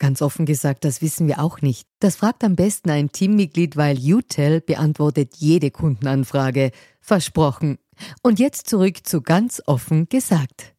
[0.00, 1.86] Ganz offen gesagt, das wissen wir auch nicht.
[2.00, 6.70] Das fragt am besten ein Teammitglied, weil UTEL beantwortet jede Kundenanfrage.
[7.02, 7.76] Versprochen.
[8.22, 10.72] Und jetzt zurück zu ganz offen gesagt.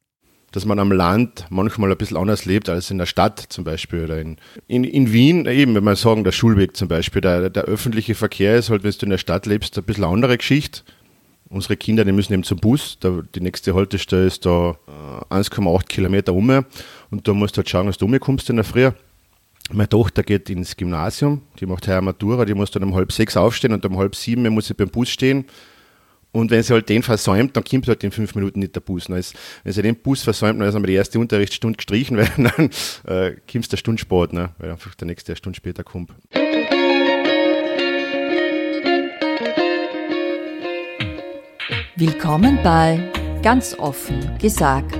[0.52, 4.05] Dass man am Land manchmal ein bisschen anders lebt als in der Stadt zum Beispiel
[4.05, 7.65] oder in, in, in Wien, eben, wenn man sagen, der Schulweg zum Beispiel, der, der
[7.65, 10.82] öffentliche Verkehr ist halt, wenn du in der Stadt lebst, ein bisschen andere Geschichte.
[11.48, 12.98] Unsere Kinder, die müssen eben zum Bus,
[13.35, 14.77] die nächste Haltestelle ist da
[15.29, 16.65] 1,8 Kilometer um
[17.12, 18.90] und da musst du halt schauen, dass du umkommst in der Früh.
[19.73, 23.37] Meine Tochter geht ins Gymnasium, die macht heuer Matura, die muss dann um halb sechs
[23.37, 25.45] aufstehen und um halb sieben muss sie beim Bus stehen.
[26.33, 29.07] Und wenn sie halt den versäumt, dann kommt halt in fünf Minuten nicht der Bus.
[29.09, 32.69] Ist, wenn sie den Bus versäumt, dann ist einmal die erste Unterrichtsstunde gestrichen, weil dann
[33.05, 34.49] äh, kommt der Stunde spät, ne?
[34.57, 36.11] weil einfach der nächste eine Stunde später kommt.
[41.95, 43.11] Willkommen bei
[43.43, 44.97] Ganz offen gesagt.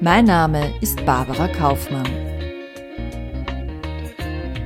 [0.00, 2.29] Mein Name ist Barbara Kaufmann.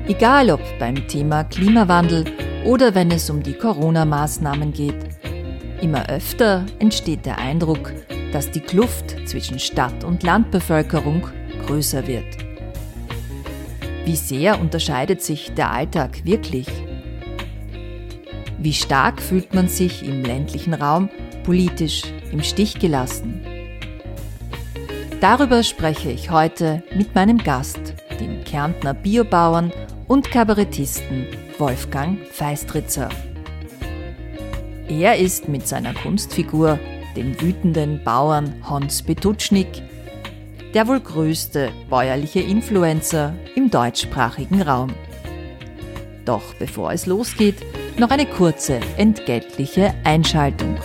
[0.07, 2.27] Egal ob beim Thema Klimawandel
[2.67, 4.99] oder wenn es um die Corona-Maßnahmen geht,
[5.81, 7.91] immer öfter entsteht der Eindruck,
[8.31, 11.27] dass die Kluft zwischen Stadt- und Landbevölkerung
[11.67, 12.37] größer wird.
[14.05, 16.67] Wie sehr unterscheidet sich der Alltag wirklich?
[18.59, 21.09] Wie stark fühlt man sich im ländlichen Raum
[21.45, 23.41] politisch im Stich gelassen?
[25.23, 29.73] Darüber spreche ich heute mit meinem Gast, dem Kärntner Biobauern
[30.07, 31.27] und Kabarettisten
[31.59, 33.09] Wolfgang Feistritzer.
[34.89, 36.79] Er ist mit seiner Kunstfigur,
[37.17, 39.83] dem wütenden Bauern Hans Betutschnik,
[40.75, 44.93] der wohl größte bäuerliche Influencer im deutschsprachigen Raum.
[46.25, 47.57] Doch bevor es losgeht,
[47.99, 50.77] noch eine kurze entgeltliche Einschaltung.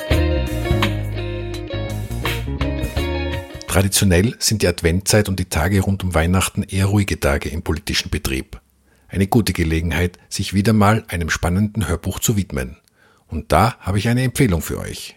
[3.68, 8.10] Traditionell sind die Adventzeit und die Tage rund um Weihnachten eher ruhige Tage im politischen
[8.10, 8.60] Betrieb.
[9.10, 12.78] Eine gute Gelegenheit, sich wieder mal einem spannenden Hörbuch zu widmen.
[13.28, 15.16] Und da habe ich eine Empfehlung für euch.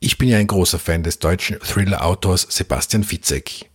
[0.00, 3.70] Ich bin ja ein großer Fan des deutschen Thriller-Autors Sebastian Fitzek.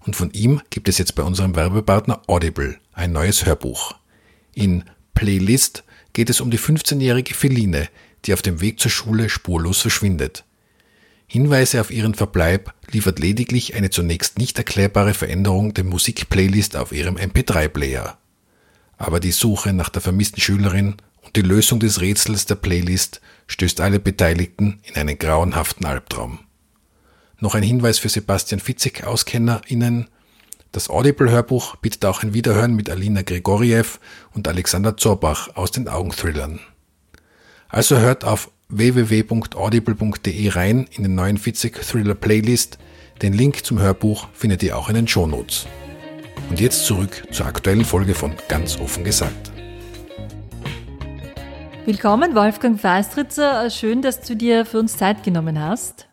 [0.00, 3.94] Und von ihm gibt es jetzt bei unserem Werbepartner Audible ein neues Hörbuch.
[4.54, 7.88] In Playlist geht es um die 15-jährige Feline,
[8.26, 10.44] die auf dem Weg zur Schule spurlos verschwindet.
[11.26, 17.16] Hinweise auf ihren Verbleib liefert lediglich eine zunächst nicht erklärbare Veränderung der Musikplaylist auf ihrem
[17.16, 18.18] MP3-Player
[19.02, 23.80] aber die Suche nach der vermissten Schülerin und die Lösung des Rätsels der Playlist stößt
[23.80, 26.38] alle Beteiligten in einen grauenhaften Albtraum.
[27.40, 30.06] Noch ein Hinweis für Sebastian Fitzek-AuskennerInnen.
[30.70, 33.98] Das Audible-Hörbuch bietet auch ein Wiederhören mit Alina Gregoriev
[34.34, 36.60] und Alexander Zorbach aus den Augenthrillern.
[37.68, 42.78] Also hört auf www.audible.de rein in den neuen Fitzek Thriller Playlist.
[43.20, 45.66] Den Link zum Hörbuch findet ihr auch in den Shownotes.
[46.52, 49.50] Und jetzt zurück zur aktuellen Folge von Ganz offen gesagt.
[51.86, 53.70] Willkommen, Wolfgang Feistritzer.
[53.70, 56.08] Schön, dass du dir für uns Zeit genommen hast.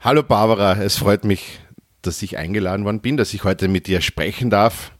[0.00, 1.60] Hallo Barbara, es freut mich,
[2.00, 4.92] dass ich eingeladen worden bin, dass ich heute mit dir sprechen darf.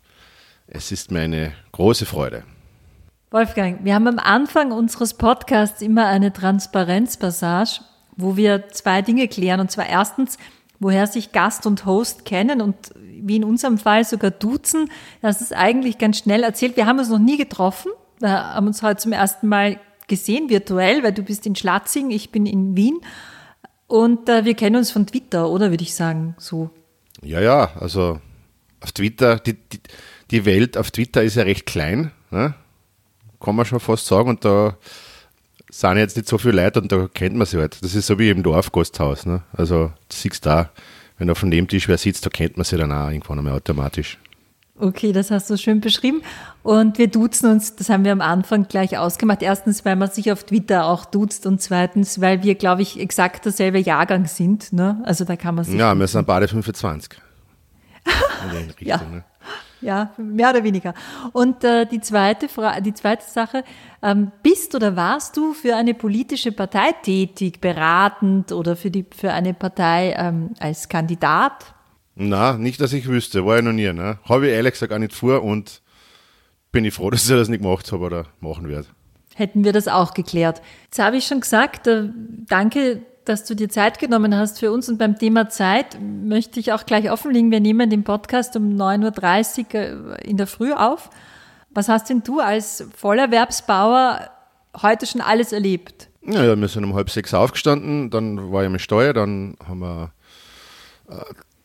[0.67, 2.43] Es ist mir eine große Freude.
[3.31, 7.81] Wolfgang, wir haben am Anfang unseres Podcasts immer eine Transparenzpassage,
[8.17, 9.61] wo wir zwei Dinge klären.
[9.61, 10.37] Und zwar erstens,
[10.82, 14.90] woher sich Gast und Host kennen und wie in unserem Fall sogar duzen.
[15.20, 16.76] Das ist eigentlich ganz schnell erzählt.
[16.76, 17.93] Wir haben uns noch nie getroffen.
[18.19, 22.31] Wir haben uns heute zum ersten Mal gesehen, virtuell, weil du bist in Schlatzing, ich
[22.31, 23.00] bin in Wien.
[23.87, 26.70] Und äh, wir kennen uns von Twitter, oder würde ich sagen, so.
[27.23, 28.20] Ja, ja, also
[28.81, 29.81] auf Twitter, die, die,
[30.31, 32.55] die Welt auf Twitter ist ja recht klein, ne?
[33.40, 34.31] kann man schon fast sagen.
[34.31, 34.76] Und da
[35.73, 37.83] sind jetzt nicht so viele Leute und da kennt man sie halt.
[37.83, 39.27] Das ist so wie im Dorfgasthaus.
[39.27, 39.43] Ne?
[39.53, 40.71] Also, du siehst da,
[41.19, 44.19] wenn auf dem Nebentisch wer sitzt, da kennt man sie dann auch irgendwann einmal automatisch.
[44.79, 46.23] Okay, das hast du schön beschrieben.
[46.63, 49.43] Und wir duzen uns, das haben wir am Anfang gleich ausgemacht.
[49.43, 53.45] Erstens, weil man sich auf Twitter auch duzt und zweitens, weil wir, glaube ich, exakt
[53.45, 54.73] derselbe Jahrgang sind.
[54.73, 55.01] Ne?
[55.05, 55.79] Also da kann man sich.
[55.79, 57.19] Ja, wir sind beide 25.
[58.05, 58.97] In den Richtung, ja.
[58.99, 59.25] Ne?
[59.82, 60.94] Ja, mehr oder weniger.
[61.32, 62.46] Und äh, die, zweite
[62.81, 63.64] die zweite Sache,
[64.02, 69.32] ähm, bist oder warst du für eine politische Partei tätig, beratend oder für, die, für
[69.32, 71.75] eine Partei ähm, als Kandidat?
[72.14, 73.93] Na, nicht, dass ich wüsste, war ich noch nie.
[73.93, 74.19] Ne?
[74.25, 75.82] Habe ich ehrlich gesagt auch nicht vor und
[76.70, 78.87] bin ich froh, dass ich das nicht gemacht habe oder machen werde.
[79.35, 80.62] Hätten wir das auch geklärt.
[80.85, 82.08] Jetzt habe ich schon gesagt, äh,
[82.46, 84.89] danke dass du dir Zeit genommen hast für uns.
[84.89, 87.51] Und beim Thema Zeit möchte ich auch gleich offenlegen.
[87.51, 91.11] Wir nehmen den Podcast um 9.30 Uhr äh, in der Früh auf.
[91.71, 94.31] Was hast denn du als Vollerwerbsbauer
[94.83, 96.09] heute schon alles erlebt?
[96.23, 99.81] Ja, ja wir sind um halb sechs aufgestanden, dann war ich im Steuer, dann haben
[99.81, 100.13] wir
[101.09, 101.15] äh,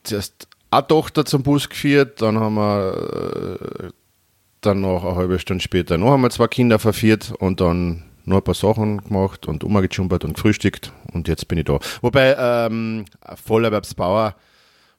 [0.04, 3.90] zuerst eine Tochter zum Bus geführt, dann haben wir äh,
[4.62, 8.44] dann noch eine halbe Stunde später noch einmal zwei Kinder verführt und dann nur ein
[8.44, 11.80] paar Sachen gemacht und umgejumpert und gefrühstückt und jetzt bin ich da.
[12.02, 13.06] Wobei ähm,
[13.46, 14.36] Vollerwerbsbauer,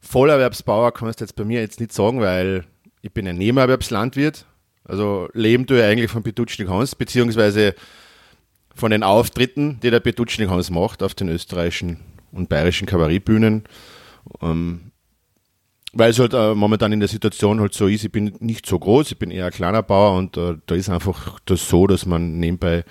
[0.01, 2.65] Vollerwerbsbauer kannst du jetzt bei mir jetzt nicht sagen, weil
[3.03, 4.47] ich bin ein Nebenerwerbslandwirt.
[4.85, 7.75] Also leben tue ich eigentlich von Petutschnik Hans, beziehungsweise
[8.75, 11.99] von den Auftritten, die der Petutschnik Hans macht auf den österreichischen
[12.33, 13.65] und bayerischen Kabarettbühnen.
[14.41, 14.91] Ähm,
[15.99, 18.79] weil es halt äh, momentan in der Situation halt so ist, ich bin nicht so
[18.79, 22.07] groß, ich bin eher ein kleiner Bauer und äh, da ist einfach das so, dass
[22.07, 22.85] man nebenbei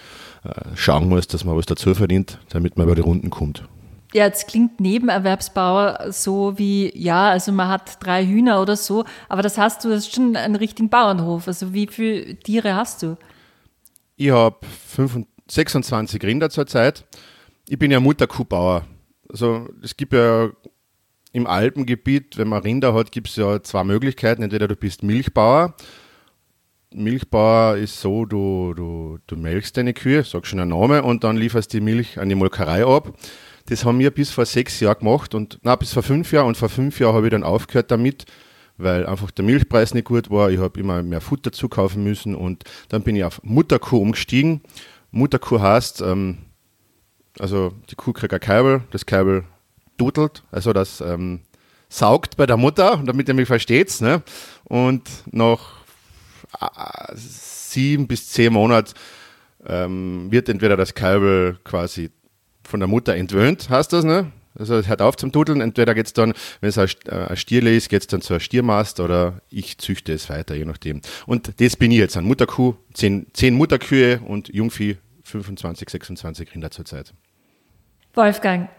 [0.44, 3.64] äh, schauen muss, dass man was dazu verdient, damit man über die Runden kommt.
[4.14, 9.42] Ja, jetzt klingt Nebenerwerbsbauer so wie, ja, also man hat drei Hühner oder so, aber
[9.42, 11.48] das hast du, das ist schon einen richtigen Bauernhof.
[11.48, 13.18] Also wie viele Tiere hast du?
[14.16, 14.58] Ich habe
[15.50, 17.06] 26 Rinder zurzeit.
[17.70, 18.84] Ich bin ja Mutterkuhbauer.
[19.30, 20.50] Also es gibt ja
[21.34, 24.42] im Alpengebiet, wenn man Rinder hat, gibt es ja zwei Möglichkeiten.
[24.42, 25.76] Entweder du bist Milchbauer.
[26.94, 31.38] Milchbauer ist so, du, du, du melkst deine Kühe, sag schon einen Namen, und dann
[31.38, 33.14] lieferst die Milch an die Molkerei ab.
[33.66, 36.58] Das haben wir bis vor sechs Jahren gemacht und na bis vor fünf Jahren und
[36.58, 38.26] vor fünf Jahren habe ich dann aufgehört damit,
[38.78, 40.50] weil einfach der Milchpreis nicht gut war.
[40.50, 44.62] Ich habe immer mehr Futter zukaufen müssen und dann bin ich auf Mutterkuh umgestiegen.
[45.12, 46.38] Mutterkuh heißt, ähm,
[47.40, 49.44] also die Kuh kriegt ein Kabel, das Kabel
[49.98, 51.42] dudelt, also das ähm,
[51.90, 54.02] saugt bei der Mutter, damit ihr mich versteht.
[54.02, 54.22] Ne?
[54.66, 55.60] Und nach
[56.60, 58.94] äh, sieben bis zehn Monaten
[59.66, 62.12] ähm, wird entweder das Kabel quasi
[62.64, 64.32] von der Mutter entwöhnt, heißt das, ne?
[64.60, 65.62] Also es hört auf zum Dudeln.
[65.62, 69.00] Entweder geht es dann, wenn es ein äh, Stierle ist, geht es dann zur Stiermast
[69.00, 71.02] oder ich züchte es weiter, je nachdem.
[71.28, 76.72] Und das bin ich jetzt, ein Mutterkuh, zehn, zehn Mutterkühe und Jungvieh, 25, 26 Rinder
[76.72, 77.14] zurzeit.
[78.16, 78.70] Wolfgang,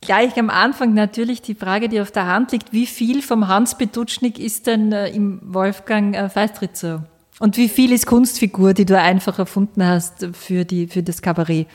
[0.00, 3.76] Gleich am Anfang natürlich die Frage, die auf der Hand liegt, wie viel vom Hans
[3.76, 7.06] Petutschnik ist denn äh, im Wolfgang äh, Feistritzer?
[7.38, 11.66] Und wie viel ist Kunstfigur, die du einfach erfunden hast für, die, für das Kabarett?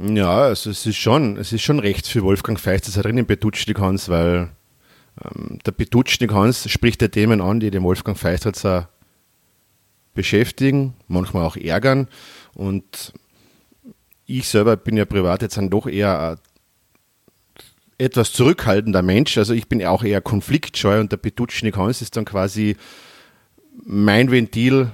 [0.00, 3.78] Ja, also es ist schon, es ist schon recht für Wolfgang Feistritzer drin im Petutschnik
[3.78, 4.50] Hans, weil
[5.24, 8.88] ähm, der Petutschnik Hans spricht ja Themen an, die den Wolfgang Feistritzer
[10.14, 12.08] beschäftigen, manchmal auch ärgern.
[12.54, 13.12] Und
[14.26, 16.38] ich selber bin ja privat jetzt dann doch eher
[17.98, 19.36] etwas zurückhaltender Mensch.
[19.38, 22.76] Also ich bin auch eher konfliktscheu und der Petutschnik Hans ist dann quasi
[23.84, 24.90] mein Ventil,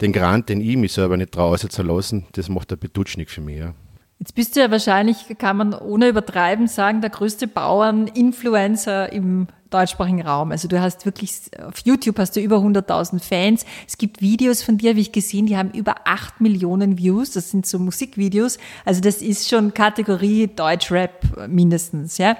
[0.00, 3.40] den Grant, den ich mich selber nicht traue zu lassen, das macht der Petutschnik für
[3.40, 3.58] mich.
[3.58, 3.74] Ja.
[4.18, 10.22] Jetzt bist du ja wahrscheinlich, kann man ohne übertreiben sagen, der größte Bauern-Influencer im deutschsprachigen
[10.22, 10.50] Raum.
[10.50, 11.32] Also du hast wirklich,
[11.66, 13.64] auf YouTube hast du über 100.000 Fans.
[13.86, 17.32] Es gibt Videos von dir, habe ich gesehen, die haben über 8 Millionen Views.
[17.32, 18.58] Das sind so Musikvideos.
[18.84, 22.36] Also das ist schon Kategorie Deutschrap mindestens, ja.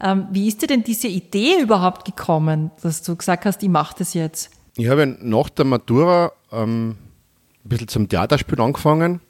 [0.00, 3.96] Ähm, wie ist dir denn diese Idee überhaupt gekommen, dass du gesagt hast, ich mache
[3.98, 4.50] das jetzt?
[4.76, 9.20] Ich habe nach der Matura ähm, ein bisschen zum Theaterspiel angefangen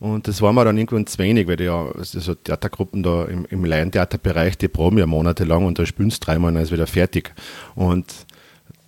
[0.00, 3.64] und das war mir dann irgendwann zu wenig, weil ja also Theatergruppen da im, im
[3.64, 7.34] Laientheaterbereich, die proben ja monatelang und da sie dreimal und dann ist wieder fertig.
[7.74, 8.26] Und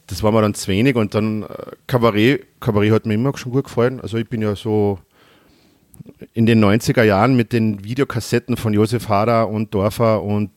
[0.07, 1.47] das war mir dann zu wenig und dann äh,
[1.87, 4.01] Kabarett, Kabarett hat mir immer schon gut gefallen.
[4.01, 4.99] Also ich bin ja so
[6.33, 10.51] in den 90er Jahren mit den Videokassetten von Josef Hader und Dorfer und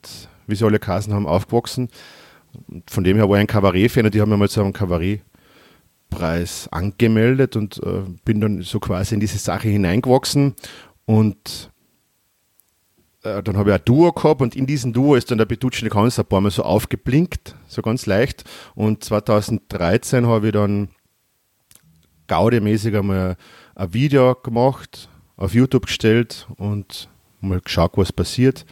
[0.45, 1.89] wie sie alle Kassen haben aufgewachsen.
[2.88, 5.22] Von dem her war ich ein Kabarett-Fan und die haben mir mal so einen Kabarett
[6.13, 10.55] Preis angemeldet und äh, bin dann so quasi in diese Sache hineingewachsen
[11.05, 11.72] und
[13.24, 15.96] äh, dann habe ich ein Duo gehabt und in diesem Duo ist dann der Petutschnik
[15.96, 18.43] Hans ein paar Mal so aufgeblinkt, so ganz leicht
[18.75, 20.89] und 2013 habe ich dann
[22.27, 23.38] gaudemäßig einmal
[23.75, 27.10] ein Video gemacht, auf YouTube gestellt und
[27.41, 28.65] mal geschaut, was passiert.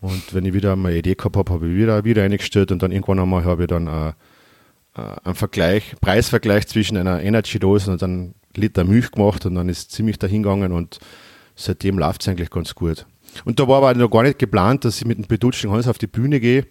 [0.00, 2.72] Und wenn ich wieder mal eine Idee gehabt habe, habe ich wieder ein Video eingestellt
[2.72, 4.12] und dann irgendwann einmal habe ich dann ein äh,
[4.94, 10.18] einen Vergleich, Preisvergleich zwischen einer Energy-Dose und einem Liter Milch gemacht und dann ist ziemlich
[10.18, 10.98] dahingegangen und
[11.56, 13.06] seitdem läuft es eigentlich ganz gut.
[13.44, 15.98] Und da war aber noch gar nicht geplant, dass ich mit dem Petutschen Hans auf
[15.98, 16.66] die Bühne gehe.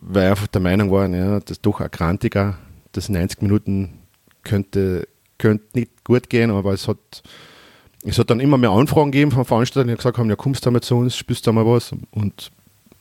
[0.00, 2.58] weil ich einfach der Meinung war, ja, das ist doch ein Krantiger,
[2.92, 3.98] das 90 Minuten
[4.44, 5.08] könnte,
[5.38, 7.22] könnte nicht gut gehen, aber es hat,
[8.04, 10.70] es hat dann immer mehr Anfragen gegeben von Veranstaltern, die gesagt haben, ja kommst du
[10.70, 12.52] mal zu uns, spielst du mal was und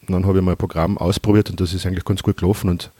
[0.07, 2.91] dann habe ich mal ein Programm ausprobiert und das ist eigentlich ganz gut gelaufen und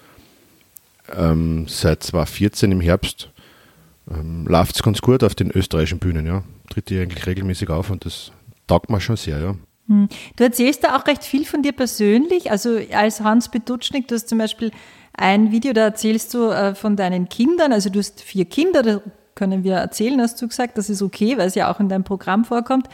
[1.16, 3.30] ähm, seit 2014 im Herbst
[4.10, 6.44] ähm, läuft es ganz gut auf den österreichischen Bühnen, ja.
[6.70, 8.32] Tritt ich eigentlich regelmäßig auf und das
[8.68, 9.56] taugt mir schon sehr, ja.
[9.88, 10.10] Hm.
[10.36, 12.52] Du erzählst da auch recht viel von dir persönlich.
[12.52, 14.72] Also als Hans Bedutschnik, du hast zum Beispiel
[15.14, 17.72] ein Video, da erzählst du äh, von deinen Kindern.
[17.72, 19.02] Also du hast vier Kinder, da
[19.36, 20.78] können wir erzählen, hast du gesagt.
[20.78, 22.88] Das ist okay, weil es ja auch in deinem Programm vorkommt.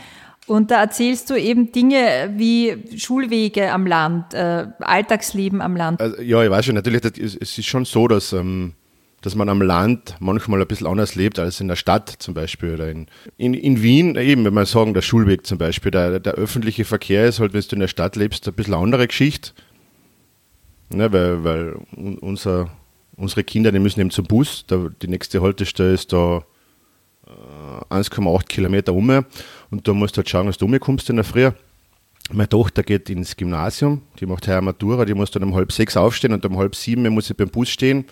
[0.45, 6.01] Und da erzählst du eben Dinge wie Schulwege am Land, äh, Alltagsleben am Land.
[6.01, 8.73] Also, ja, ich weiß schon, natürlich, es ist schon so, dass ähm,
[9.23, 12.73] dass man am Land manchmal ein bisschen anders lebt als in der Stadt zum Beispiel.
[12.73, 13.07] Oder in,
[13.37, 17.25] in, in Wien, eben, wenn man sagen, der Schulweg zum Beispiel, der, der öffentliche Verkehr
[17.25, 19.51] ist halt, wenn du in der Stadt lebst, ein bisschen andere Geschichte.
[20.89, 21.75] Ne, weil weil
[22.19, 22.69] unser,
[23.15, 26.43] unsere Kinder, die müssen eben zum Bus, da, die nächste Haltestelle ist da
[27.89, 29.25] 1,8 Kilometer um
[29.69, 31.49] und da musst du halt schauen, dass du umkommst in der Früh.
[32.31, 35.97] Meine Tochter geht ins Gymnasium, die macht heuer Matura, die muss dann um halb sechs
[35.97, 38.05] aufstehen und um halb sieben muss sie beim Bus stehen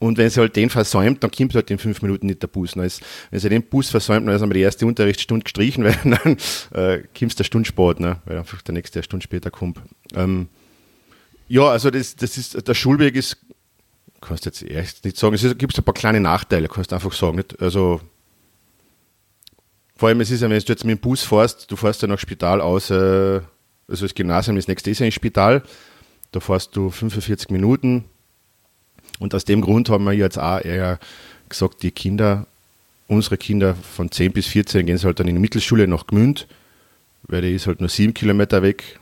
[0.00, 2.74] und wenn sie halt den versäumt, dann kommt halt in fünf Minuten nicht der Bus.
[2.74, 6.36] Ist, wenn sie den Bus versäumt, dann ist einmal die erste Unterrichtsstunde gestrichen, weil dann
[6.72, 8.16] äh, kommt der Stunde spät, ne?
[8.24, 9.78] weil einfach der nächste eine Stunde später kommt.
[10.14, 10.48] Ähm,
[11.48, 13.36] ja, also das, das ist, der Schulweg ist,
[14.22, 17.36] kannst jetzt echt nicht sagen, es gibt ein paar kleine Nachteile, kannst du einfach sagen.
[17.36, 17.60] Nicht?
[17.60, 18.00] Also,
[20.00, 22.08] vor allem, es ist ja, wenn du jetzt mit dem Bus fährst, du fährst ja
[22.08, 23.42] nach Spital aus, äh,
[23.86, 25.62] also das Gymnasium, das nächste ist ja ein Spital,
[26.32, 28.06] da fährst du 45 Minuten,
[29.18, 30.98] und aus dem Grund haben wir jetzt auch eher
[31.50, 32.46] gesagt, die Kinder,
[33.08, 36.46] unsere Kinder von 10 bis 14 gehen halt dann in die Mittelschule nach Gmünd,
[37.24, 38.98] weil die ist halt nur sieben Kilometer weg.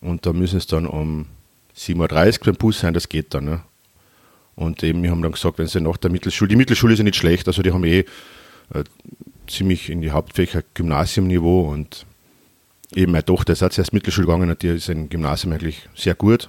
[0.00, 1.26] Und da müssen es dann um
[1.76, 3.44] 7.30 Uhr beim Bus sein, das geht dann.
[3.44, 3.60] Ne?
[4.54, 7.04] Und eben, wir haben dann gesagt, wenn sie nach der Mittelschule, die Mittelschule ist ja
[7.04, 8.06] nicht schlecht, also die haben eh
[8.72, 8.84] äh,
[9.46, 12.06] ziemlich in die Hauptfächer Gymnasiumniveau und
[12.94, 16.14] eben meine Tochter ist jetzt erst Mittelschule gegangen und die ist im Gymnasium eigentlich sehr
[16.14, 16.48] gut.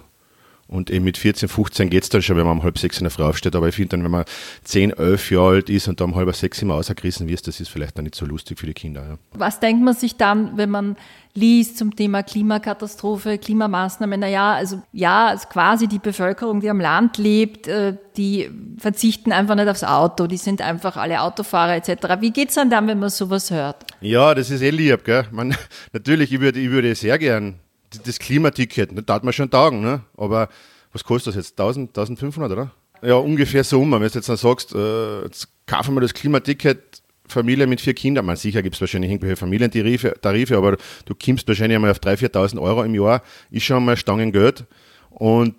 [0.67, 3.05] Und eben mit 14, 15 geht es dann schon, wenn man um halb sechs in
[3.05, 3.55] der Früh aufsteht.
[3.55, 4.25] Aber ich finde dann, wenn man
[4.63, 7.69] 10, 11 Jahre alt ist und da um halb sechs immer ausgerissen wird, das ist
[7.69, 9.05] vielleicht dann nicht so lustig für die Kinder.
[9.07, 9.17] Ja.
[9.31, 10.97] Was denkt man sich dann, wenn man
[11.33, 14.19] liest zum Thema Klimakatastrophe, Klimamaßnahmen?
[14.19, 19.55] Naja, also ja, also quasi die Bevölkerung, die am Land lebt, äh, die verzichten einfach
[19.55, 22.19] nicht aufs Auto, die sind einfach alle Autofahrer etc.
[22.19, 23.85] Wie geht es dann dann, wenn man sowas hört?
[24.01, 25.25] Ja, das ist eh lieb, gell?
[25.31, 25.55] Man,
[25.93, 27.59] natürlich, ich würde, ich würde sehr gern
[28.05, 30.01] das Klimaticket, das dauert man schon Tagen, ne?
[30.17, 30.49] aber
[30.91, 31.59] was kostet das jetzt?
[31.59, 32.71] 1000, 1500, oder?
[33.01, 33.91] Ja, ungefähr so um.
[33.91, 38.25] Wenn du jetzt dann sagst, äh, jetzt kaufen wir das Klimaticket, Familie mit vier Kindern,
[38.25, 42.31] man sicher gibt es wahrscheinlich irgendwelche Familientarife, Tarife, aber du kommst wahrscheinlich einmal auf 3.000,
[42.31, 44.65] 4.000 Euro im Jahr, ist schon mal Stangengeld
[45.09, 45.55] und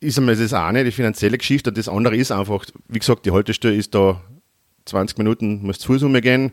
[0.00, 3.30] ist einmal das eine, die finanzielle Geschichte, und das andere ist einfach, wie gesagt, die
[3.30, 4.20] Haltestelle ist da
[4.86, 6.52] 20 Minuten, musst zu Fuß umgehen,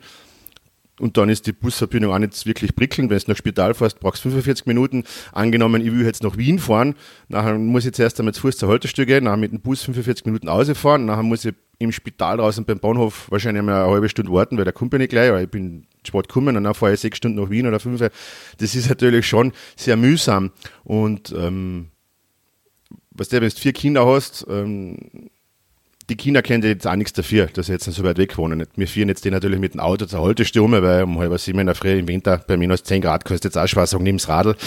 [1.02, 3.10] und dann ist die Busverbindung auch nicht wirklich prickelnd.
[3.10, 5.04] Wenn du nach Spital fährst, brauchst du 45 Minuten.
[5.32, 6.96] Angenommen, ich will jetzt nach Wien fahren,
[7.28, 10.28] nachher muss ich zuerst einmal zu Fuß zur Haltestelle gehen, nachher mit dem Bus 45
[10.28, 14.32] Minuten rausfahren, nachher muss ich im Spital draußen beim Bahnhof wahrscheinlich einmal eine halbe Stunde
[14.32, 16.94] warten, weil der kommt ja nicht gleich, weil ich bin spät gekommen und dann fahre
[16.94, 18.00] ich sechs Stunden nach Wien oder fünf.
[18.00, 20.52] Das ist natürlich schon sehr mühsam.
[20.84, 21.88] Und ähm,
[23.10, 24.98] was der, wenn du vier Kinder hast, ähm,
[26.12, 28.68] die Kinder kennen jetzt auch nichts dafür, dass sie jetzt so weit weg wohnen.
[28.76, 31.68] Wir fahren jetzt die natürlich mit dem Auto zur Haltestelle, weil um halb sieben in
[31.68, 34.58] der Früh im Winter bei minus 10 Grad du jetzt auch schwer sagen, Radl.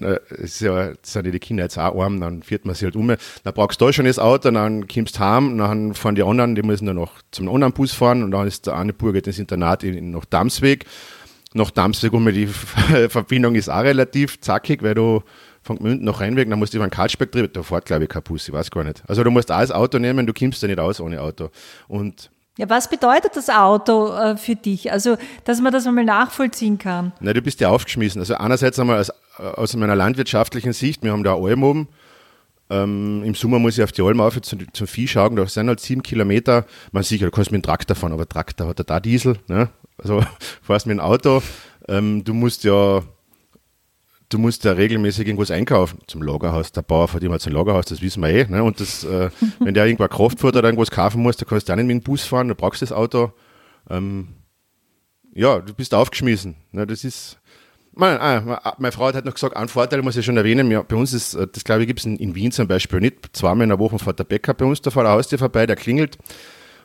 [0.00, 2.96] Das, ist ja, das sind die Kinder jetzt auch arm, dann fährt man sie halt
[2.96, 3.06] um.
[3.06, 6.56] Dann brauchst du da schon das Auto, dann kommst du heim, dann fahren die anderen,
[6.56, 9.28] die müssen dann noch zum anderen Bus fahren und dann ist der eine Bur geht
[9.28, 10.84] ins Internat in, in, nach Damsweg.
[11.54, 12.48] Nach Damsweg um die
[13.08, 15.22] Verbindung ist auch relativ zackig, weil du
[15.68, 18.08] von Gmünden nach Rheinweg, dann musst du über den Karlsberg drüber, da fährt glaube ich
[18.08, 19.02] kein Bus, ich weiß gar nicht.
[19.06, 21.50] Also du musst auch das Auto nehmen, du kommst ja nicht aus ohne Auto.
[21.86, 24.90] Und ja, was bedeutet das Auto äh, für dich?
[24.90, 27.12] Also, dass man das einmal nachvollziehen kann.
[27.20, 28.20] Na, du bist ja aufgeschmissen.
[28.20, 31.88] Also einerseits einmal aus, aus meiner landwirtschaftlichen Sicht, wir haben da Alm oben.
[32.68, 35.68] Ähm, Im Sommer muss ich auf die Alm auf zum, zum Vieh schauen, da sind
[35.68, 36.64] halt sieben Kilometer.
[36.90, 39.36] Man sicher, du kannst mit dem Traktor fahren, aber Traktor hat ja da Diesel.
[39.46, 39.68] Ne?
[39.96, 40.24] Also
[40.62, 41.42] fährst mit dem Auto.
[41.86, 43.02] Ähm, du musst ja
[44.28, 46.00] du musst ja regelmäßig irgendwas einkaufen.
[46.06, 46.72] Zum Lagerhaus.
[46.72, 48.46] Der Bauer fährt immer zum Lagerhaus, das wissen wir eh.
[48.46, 48.62] Ne?
[48.62, 49.30] Und das, äh,
[49.60, 52.02] wenn der irgendwo Kraftfutter oder irgendwas kaufen muss, dann kannst du auch nicht mit dem
[52.02, 53.32] Bus fahren, du brauchst das Auto.
[53.90, 54.28] Ähm,
[55.34, 56.56] ja, du bist aufgeschmissen.
[56.72, 56.86] Ne?
[56.86, 57.38] Das ist.
[57.92, 60.70] Meine, ah, meine Frau hat noch gesagt, einen Vorteil muss ich schon erwähnen.
[60.70, 63.00] Ja, bei uns ist, äh, das glaube ich, gibt es in, in, Wien zum Beispiel
[63.00, 63.36] nicht.
[63.36, 65.74] Zweimal in der Woche fährt der Bäcker bei uns da vor der Haustür vorbei, der
[65.74, 66.16] klingelt.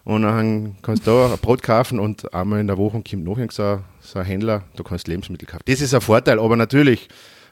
[0.03, 3.39] Und dann kannst du da ein Brot kaufen und einmal in der Woche kommt noch
[3.51, 5.63] so, so ein Händler, du kannst Lebensmittel kaufen.
[5.65, 7.07] Das ist ein Vorteil, aber natürlich,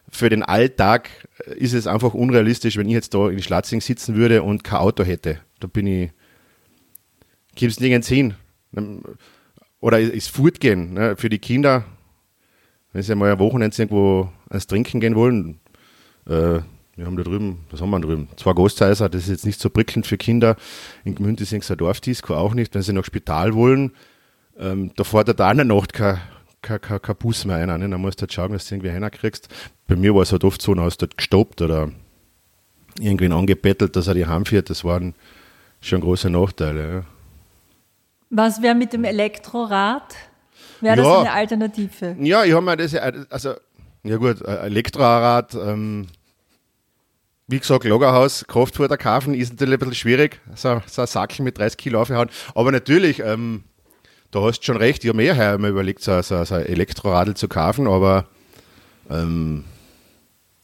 [0.10, 1.10] für den Alltag
[1.55, 5.03] ist es einfach unrealistisch, wenn ich jetzt da in Schlatzing sitzen würde und kein Auto
[5.03, 5.39] hätte.
[5.62, 6.12] Da bin ich,
[7.55, 8.34] gibt es nirgends hin.
[9.79, 11.15] Oder ist fortgehen ne?
[11.15, 11.86] für die Kinder,
[12.91, 15.60] wenn sie mal ein Wochenende irgendwo ans Trinken gehen wollen.
[16.27, 16.60] Äh,
[16.96, 18.28] wir haben da drüben, was haben wir da drüben?
[18.36, 20.56] Zwei Gasthäuser, das ist jetzt nicht so prickelnd für Kinder.
[21.04, 22.76] In Gmünd ist ein Dorfdisco auch nicht.
[22.76, 23.92] Wenn sie nach Spital wollen,
[24.60, 26.20] ähm, da fährt da eine Nacht kein,
[26.62, 27.80] kein, kein, kein Bus mehr rein.
[27.80, 27.90] Ne?
[27.90, 29.48] Dann musst du halt schauen, dass du irgendwie hinkriegst.
[29.88, 31.92] Bei mir war es halt oft so, dann hast du dort gestoppt oder
[33.00, 34.70] irgendwen angebettelt, dass er die heimfährt.
[34.70, 35.16] Das waren
[35.80, 36.94] schon große Nachteile.
[36.94, 37.04] Ja.
[38.30, 40.16] Was wäre mit dem Elektrorad?
[40.82, 42.16] Wäre das eine Alternative?
[42.20, 43.54] Ja, ich habe mir das, also,
[44.04, 46.08] ja gut, Elektrorad, ähm,
[47.51, 51.58] wie gesagt, Lagerhaus, Kraftfutter kaufen ist natürlich ein bisschen schwierig, so, so ein Sackel mit
[51.58, 52.29] 30 Kilo aufhauen.
[52.55, 53.63] Aber natürlich, ähm,
[54.31, 56.65] da hast du schon recht, ich habe mir ja mal überlegt, so, so, so ein
[56.65, 58.25] Elektroradl zu kaufen, aber
[59.10, 59.65] ähm,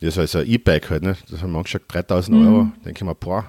[0.01, 1.17] ja, so, ein E-Bike halt, ne?
[1.29, 2.47] das haben wir angeschaut, 3000 mhm.
[2.47, 3.45] Euro, denke ich mir, boah,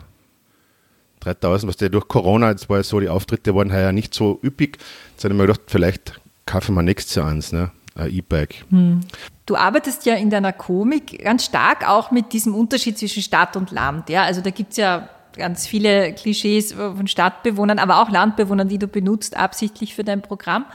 [1.20, 4.40] 3000, was der durch Corona, jetzt war ja so, die Auftritte waren ja nicht so
[4.42, 4.78] üppig,
[5.12, 7.70] jetzt habe ich mir gedacht, vielleicht kaufen wir nächstes Jahr eins, ne?
[7.94, 8.64] ein E-Bike.
[8.70, 9.00] Hm.
[9.48, 13.70] Du arbeitest ja in deiner Komik ganz stark auch mit diesem Unterschied zwischen Stadt und
[13.70, 14.10] Land.
[14.10, 14.24] Ja?
[14.24, 18.88] Also da gibt es ja ganz viele Klischees von Stadtbewohnern, aber auch Landbewohnern, die du
[18.88, 20.66] benutzt absichtlich für dein Programm.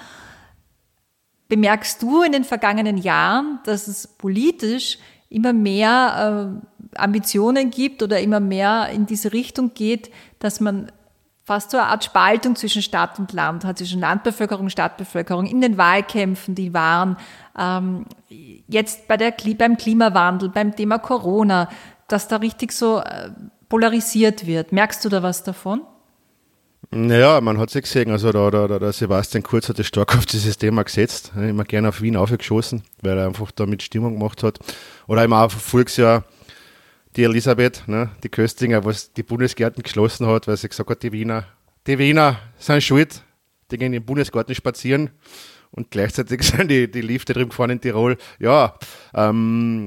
[1.49, 4.97] Bemerkst du in den vergangenen Jahren, dass es politisch
[5.29, 6.59] immer mehr
[6.95, 10.91] äh, Ambitionen gibt oder immer mehr in diese Richtung geht, dass man
[11.43, 15.77] fast so eine Art Spaltung zwischen Stadt und Land zwischen Landbevölkerung und Stadtbevölkerung in den
[15.77, 17.17] Wahlkämpfen, die waren,
[17.57, 18.05] ähm,
[18.67, 21.69] jetzt bei der, beim Klimawandel, beim Thema Corona,
[22.07, 23.29] dass da richtig so äh,
[23.67, 24.71] polarisiert wird.
[24.71, 25.81] Merkst du da was davon?
[26.91, 30.25] Naja, man hat es gesehen, also da, da, der Sebastian Kurz hat es stark auf
[30.25, 34.59] dieses Thema gesetzt, immer gerne auf Wien aufgeschossen, weil er einfach damit Stimmung gemacht hat.
[35.07, 36.23] Oder immer auch voriges Jahr
[37.15, 41.11] die Elisabeth, ne, die Köstinger, was die Bundesgärten geschlossen hat, weil sie gesagt hat, die
[41.11, 41.45] Wiener,
[41.87, 43.23] die Wiener sind schuld,
[43.71, 45.09] die gehen im Bundesgarten spazieren
[45.71, 48.17] und gleichzeitig sind die, die Lifte drüben gefahren in Tirol.
[48.39, 48.77] Ja,
[49.13, 49.85] ähm,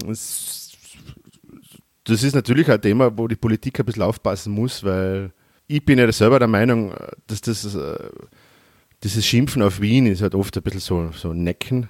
[2.05, 5.33] das ist natürlich ein Thema, wo die Politik ein bisschen aufpassen muss, weil
[5.67, 6.95] ich bin ja selber der Meinung,
[7.27, 8.09] dass das, äh,
[9.03, 11.89] dieses Schimpfen auf Wien ist halt oft ein bisschen so, so Necken,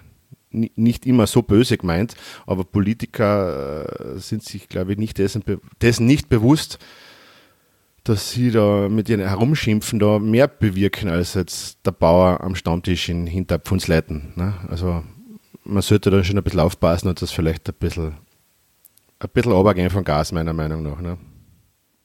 [0.74, 2.14] nicht immer so böse gemeint,
[2.46, 5.42] aber Politiker äh, sind sich, glaube ich, nicht dessen,
[5.80, 6.78] dessen nicht bewusst,
[8.04, 13.08] dass sie da mit ihren Herumschimpfen da mehr bewirken als jetzt der Bauer am Stammtisch
[13.08, 14.32] in Hinterpfundsleiten.
[14.36, 14.54] Ne?
[14.68, 15.02] Also
[15.64, 18.14] man sollte da schon ein bisschen aufpassen und das vielleicht ein bisschen
[19.18, 21.00] ein bisschen runtergehen von Gas, meiner Meinung nach.
[21.00, 21.18] Ne?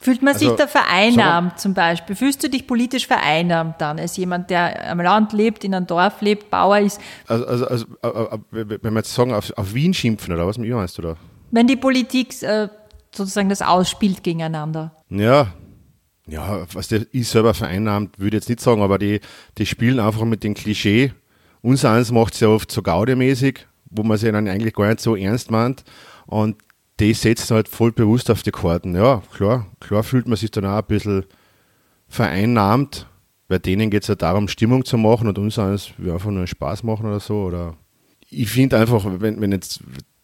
[0.02, 2.16] Fühlt man also, sich da vereinnahmt zum Beispiel?
[2.16, 6.22] Fühlst du dich politisch vereinnahmt dann als jemand, der am Land lebt, in einem Dorf
[6.22, 7.00] lebt, Bauer ist?
[7.28, 8.40] Also, also, also äh, äh,
[8.82, 11.18] wenn wir jetzt sagen, auf, auf Wien schimpfen oder was meinst du da?
[11.52, 12.70] Wenn die Politik äh,
[13.14, 14.96] sozusagen das ausspielt gegeneinander.
[15.10, 15.54] Ja,
[16.26, 19.20] ja, was der ich selber vereinnahmt, würde ich jetzt nicht sagen, aber die,
[19.60, 21.14] die spielen einfach mit dem Klischee.
[21.62, 25.02] Unser eins macht es ja oft so gaudemäßig, wo man sich dann eigentlich gar nicht
[25.02, 25.84] so ernst meint.
[26.26, 26.56] Und
[27.02, 28.96] die setzen halt voll bewusst auf die Karten.
[28.96, 31.26] Ja, klar, klar fühlt man sich dann auch ein bisschen
[32.08, 33.08] vereinnahmt.
[33.48, 36.84] Bei denen geht es ja darum, Stimmung zu machen und uns wir einfach nur Spaß
[36.84, 37.44] machen oder so.
[37.44, 37.76] Oder
[38.30, 39.82] ich finde einfach, wenn, wenn jetzt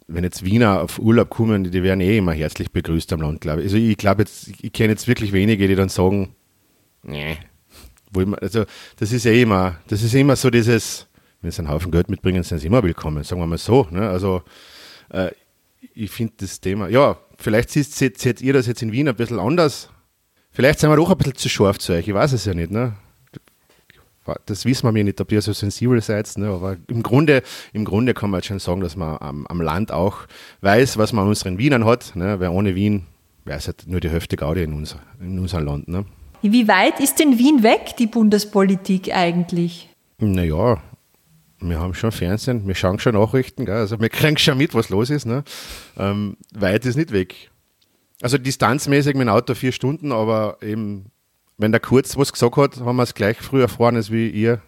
[0.09, 3.61] wenn jetzt Wiener auf Urlaub kommen, die werden eh immer herzlich begrüßt am Land, glaube
[3.61, 3.65] ich.
[3.65, 6.29] Also ich glaube jetzt, ich kenne jetzt wirklich wenige, die dann sagen,
[7.03, 7.37] nee,
[8.39, 8.63] also
[8.95, 11.07] das ist ja immer, das ist immer so dieses,
[11.41, 13.85] wenn sie einen Haufen Geld mitbringen, sind sie immer willkommen, sagen wir mal so.
[13.91, 14.07] Ne?
[14.07, 14.43] Also
[15.09, 15.31] äh,
[15.97, 19.39] ich finde das Thema, ja, vielleicht seht, seht, ihr das jetzt in Wien ein bisschen
[19.39, 19.89] anders.
[20.51, 22.71] Vielleicht sind wir doch ein bisschen zu scharf zu euch, ich weiß es ja nicht.
[22.71, 22.93] Ne?
[24.45, 26.49] Das wissen wir mir nicht, ob ihr so sensibel seid, ne?
[26.49, 29.91] aber im Grunde, im Grunde kann man jetzt schon sagen, dass man am, am Land
[29.91, 30.27] auch
[30.61, 32.39] weiß, was man an unseren Wienern hat, ne?
[32.39, 33.05] weil ohne Wien
[33.45, 35.87] wäre es halt nur die Hälfte Gaudi in, unser, in unserem Land.
[35.87, 36.05] Ne?
[36.41, 39.89] Wie weit ist denn Wien weg, die Bundespolitik eigentlich?
[40.19, 40.81] Naja,
[41.59, 43.75] wir haben schon Fernsehen, wir schauen schon Nachrichten, gell?
[43.75, 45.25] also wir kriegen schon mit, was los ist.
[45.25, 45.43] Ne?
[45.97, 47.49] Ähm, weit ist nicht weg.
[48.21, 51.11] Also distanzmäßig mit dem Auto vier Stunden, aber eben,
[51.57, 54.61] wenn der Kurz was gesagt hat, haben wir es gleich früher erfahren als wie ihr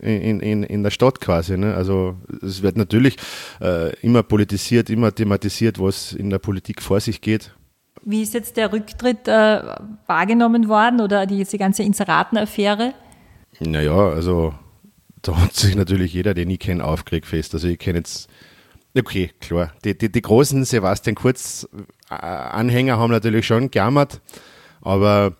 [0.00, 1.56] in, in, in der Stadt quasi.
[1.56, 1.74] Ne?
[1.74, 3.16] Also es wird natürlich
[3.60, 7.54] äh, immer politisiert, immer thematisiert, was in der Politik vor sich geht.
[8.04, 9.60] Wie ist jetzt der Rücktritt äh,
[10.06, 12.94] wahrgenommen worden oder diese ganze Inseratenaffäre?
[13.60, 14.54] Naja, also
[15.22, 17.54] da hat sich natürlich jeder, den ich kenne, aufgeregt fest.
[17.54, 18.28] Also ich kenne jetzt,
[18.96, 24.20] okay, klar, die, die, die großen Sebastian Kurz-Anhänger haben natürlich schon gejammert,
[24.80, 25.36] aber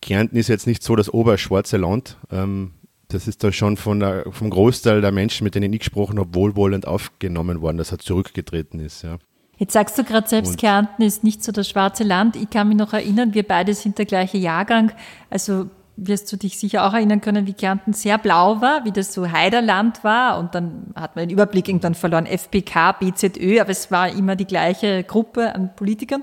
[0.00, 2.16] Kärnten ist jetzt nicht so das oberschwarze Land.
[2.30, 2.72] Ähm,
[3.08, 6.34] das ist da schon von der, vom Großteil der Menschen, mit denen ich gesprochen habe,
[6.34, 9.02] wohlwollend aufgenommen worden, dass er zurückgetreten ist.
[9.02, 9.18] Ja.
[9.58, 12.36] Jetzt sagst du gerade selbst, und Kärnten ist nicht so das schwarze Land.
[12.36, 14.92] Ich kann mich noch erinnern, wir beide sind der gleiche Jahrgang.
[15.30, 19.14] Also wirst du dich sicher auch erinnern können, wie Kärnten sehr blau war, wie das
[19.14, 20.38] so Heiderland war.
[20.38, 24.44] Und dann hat man den Überblick irgendwann verloren, FPK, BZÖ, aber es war immer die
[24.44, 26.22] gleiche Gruppe an Politikern.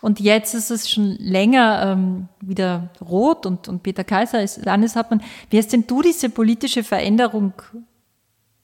[0.00, 5.22] Und jetzt ist es schon länger ähm, wieder rot und, und Peter Kaiser ist Landeshauptmann.
[5.50, 7.52] Wie hast denn du diese politische Veränderung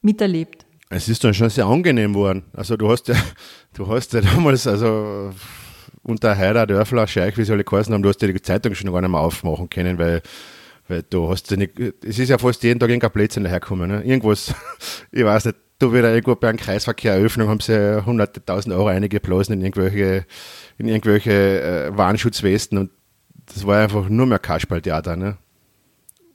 [0.00, 0.64] miterlebt?
[0.90, 2.44] Es ist dann schon sehr angenehm worden.
[2.52, 3.16] Also du hast ja,
[3.74, 5.32] du hast ja damals, also
[6.04, 8.92] unter Heider, Dörfler, Scheich, wie sie alle geheißen haben, du hast ja die Zeitung schon
[8.92, 10.22] gar nicht mehr aufmachen können, weil,
[10.86, 13.90] weil du hast ja nicht, es ist ja fast jeden Tag irgendein Blödsinn daherkommen.
[13.90, 14.02] Ne?
[14.04, 14.54] Irgendwas,
[15.10, 19.54] ich weiß nicht, du wieder irgendwo bei einem Kreisverkehreröffnung haben sie hunderte tausend Euro eingeblasen
[19.54, 20.26] in irgendwelche,
[20.78, 21.32] in irgendwelche
[21.90, 22.90] äh, Warnschutzwesten und
[23.46, 25.16] das war einfach nur mehr Kasperltheater.
[25.16, 25.38] Ne?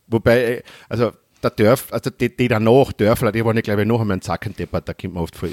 [0.07, 1.11] Wobei, also
[1.43, 4.21] der Dörf, also die, die danach, Dörfler, die waren ja, glaube ich, noch einmal ein
[4.21, 5.47] Zackendeppert, da kommt man oft vor.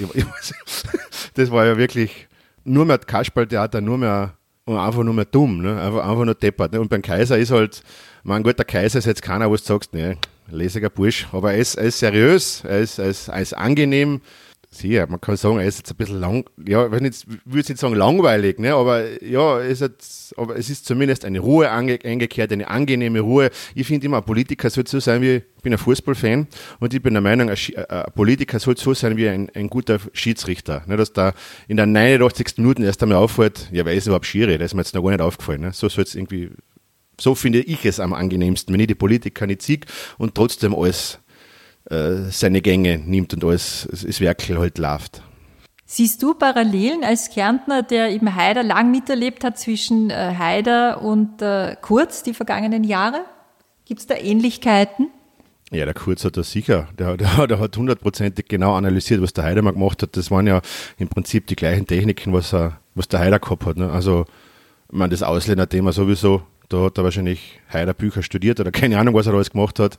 [1.34, 2.28] das war ja wirklich
[2.66, 4.34] nur mehr Kasperltheater, nur mehr,
[4.66, 5.80] einfach nur mehr dumm, ne?
[5.80, 6.72] einfach, einfach nur deppert.
[6.72, 6.80] Ne?
[6.80, 7.82] Und beim Kaiser ist halt,
[8.22, 10.16] mein Gott, der Kaiser ist jetzt keiner, wo du sagst, ne,
[10.48, 14.20] lässiger Bursch, aber er ist, er ist seriös, er ist, er ist, er ist angenehm,
[14.70, 17.78] Sicher, man kann sagen, er ist jetzt ein bisschen lang, ja, ich würde jetzt nicht
[17.78, 22.52] sagen langweilig, ne, aber ja, ist jetzt, aber es ist zumindest eine Ruhe ange, eingekehrt,
[22.52, 23.50] eine angenehme Ruhe.
[23.74, 26.48] Ich finde immer, ein Politiker sollte so sein wie, ich bin ein Fußballfan
[26.80, 27.56] und ich bin der Meinung, ein,
[27.88, 30.82] ein Politiker sollte so sein wie ein, ein guter Schiedsrichter.
[30.86, 31.32] Ne, dass da
[31.68, 32.58] in der 89.
[32.58, 34.58] Minute erst einmal auffällt, ja, wer ist überhaupt Schiri?
[34.58, 35.62] Das ist mir jetzt noch gar nicht aufgefallen.
[35.62, 35.72] Ne?
[35.72, 36.50] So soll es irgendwie,
[37.20, 39.86] so finde ich es am angenehmsten, wenn ich die Politiker nicht sieg
[40.18, 41.20] und trotzdem alles
[41.90, 45.22] äh, seine Gänge nimmt und alles das Werkel halt läuft.
[45.88, 51.40] Siehst du Parallelen als Kärntner, der eben Haider lang miterlebt hat zwischen äh, Haider und
[51.42, 53.24] äh, Kurz die vergangenen Jahre?
[53.84, 55.10] Gibt es da Ähnlichkeiten?
[55.70, 56.88] Ja, der Kurz hat das sicher.
[56.98, 60.16] Der, der, der hat hundertprozentig genau analysiert, was der Haider mal gemacht hat.
[60.16, 60.60] Das waren ja
[60.98, 63.76] im Prinzip die gleichen Techniken, was, er, was der Haider gehabt hat.
[63.76, 63.90] Ne?
[63.90, 64.24] Also,
[64.88, 69.14] ich meine, das Ausländerthema sowieso, da hat er wahrscheinlich Haider Bücher studiert oder keine Ahnung,
[69.14, 69.98] was er alles gemacht hat.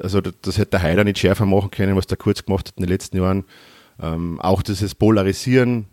[0.00, 2.82] Also das hätte der Haider nicht schärfer machen können, was der Kurz gemacht hat in
[2.82, 3.44] den letzten Jahren.
[4.00, 5.86] Ähm, auch dieses Polarisieren,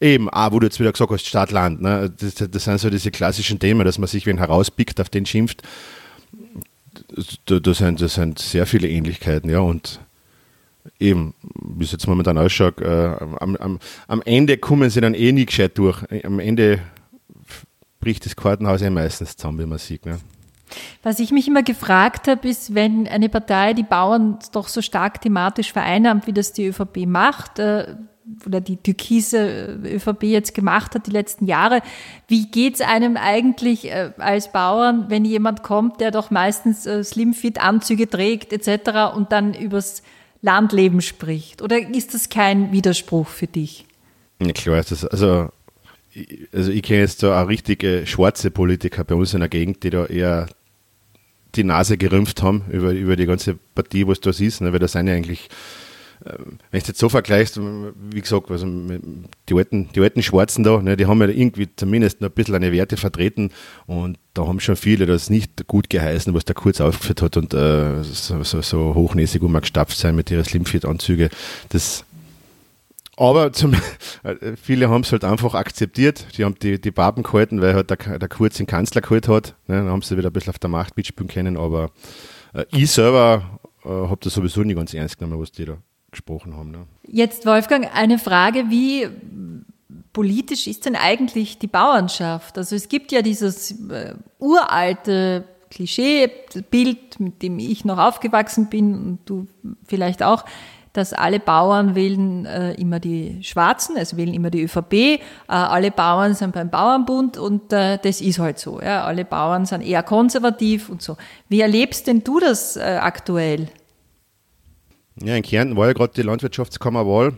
[0.00, 2.12] eben, auch wo du jetzt wieder gesagt hast, Stadt-Land, ne?
[2.18, 5.62] das, das, sind so diese klassischen Themen, dass man sich wen herauspickt, auf den schimpft.
[7.46, 10.00] Da, da, sind, da sind sehr viele Ähnlichkeiten, ja, und
[10.98, 15.32] eben, wie es jetzt momentan ausschaut, äh, am, am, am Ende kommen sie dann eh
[15.32, 16.02] nie gescheit durch.
[16.24, 16.80] Am Ende
[18.00, 20.06] bricht das Kartenhaus ja meistens zusammen, wie man sieht.
[20.06, 20.18] Ne?
[21.02, 25.20] Was ich mich immer gefragt habe, ist, wenn eine Partei die Bauern doch so stark
[25.20, 27.94] thematisch vereinnahmt, wie das die ÖVP macht, äh,
[28.46, 31.80] oder die türkise ÖVP jetzt gemacht hat die letzten Jahre,
[32.28, 37.02] wie geht es einem eigentlich äh, als Bauern, wenn jemand kommt, der doch meistens äh,
[37.02, 39.16] Slimfit-Anzüge trägt etc.
[39.16, 40.02] und dann übers
[40.42, 41.60] Landleben spricht?
[41.60, 43.86] Oder ist das kein Widerspruch für dich?
[44.40, 45.04] Ja, klar ist das.
[45.04, 45.50] Also
[46.52, 49.90] also ich kenne jetzt so auch richtige schwarze Politiker bei uns in der Gegend, die
[49.90, 50.48] da eher
[51.54, 54.72] die Nase gerümpft haben über, über die ganze Partie, was da ist, ne?
[54.72, 55.48] weil das sind ja eigentlich,
[56.24, 60.62] äh, wenn du es jetzt so vergleichst, wie gesagt, also die, alten, die alten Schwarzen
[60.62, 63.50] da, ne, die haben ja irgendwie zumindest noch ein bisschen eine Werte vertreten
[63.86, 67.52] und da haben schon viele das nicht gut geheißen, was der Kurz aufgeführt hat und
[67.52, 71.30] äh, so, so, so hochnäsig umgestapft sein mit ihren Slimfit-Anzüge.
[71.70, 72.04] Das
[73.20, 73.74] aber zum,
[74.22, 76.26] äh, viele haben es halt einfach akzeptiert.
[76.38, 79.54] Die haben die, die Baben gehalten, weil halt der, der Kurz den Kanzler geholt hat.
[79.66, 81.56] Ne, dann haben sie wieder ein bisschen auf der Macht mitspielen können.
[81.56, 81.90] Aber
[82.54, 85.76] äh, ich selber äh, habe das sowieso nicht ganz ernst genommen, was die da
[86.10, 86.70] gesprochen haben.
[86.70, 86.86] Ne.
[87.06, 89.08] Jetzt, Wolfgang, eine Frage, wie
[90.12, 92.58] politisch ist denn eigentlich die Bauernschaft?
[92.58, 99.18] Also es gibt ja dieses äh, uralte Klischeebild, mit dem ich noch aufgewachsen bin und
[99.26, 99.46] du
[99.84, 100.44] vielleicht auch,
[100.92, 105.90] dass alle Bauern wählen äh, immer die Schwarzen, also wählen immer die ÖVP, äh, alle
[105.90, 108.80] Bauern sind beim Bauernbund und äh, das ist halt so.
[108.80, 109.04] Ja.
[109.04, 111.16] Alle Bauern sind eher konservativ und so.
[111.48, 113.68] Wie erlebst denn du das äh, aktuell?
[115.22, 117.34] Ja, in Kärnten war ja gerade die Landwirtschaftskammerwahl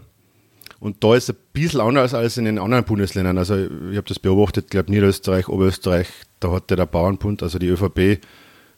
[0.81, 3.39] und da ist es ein bisschen anders als in den anderen Bundesländern.
[3.39, 6.09] Also ich habe das beobachtet, ich glaube Niederösterreich, Oberösterreich,
[6.41, 8.21] da hatte der Bauernbund, also die ÖVP,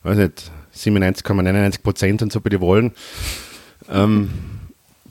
[0.03, 2.93] weiß nicht, 97,99 Prozent und so bei den Wahlen.
[3.89, 4.31] Ähm,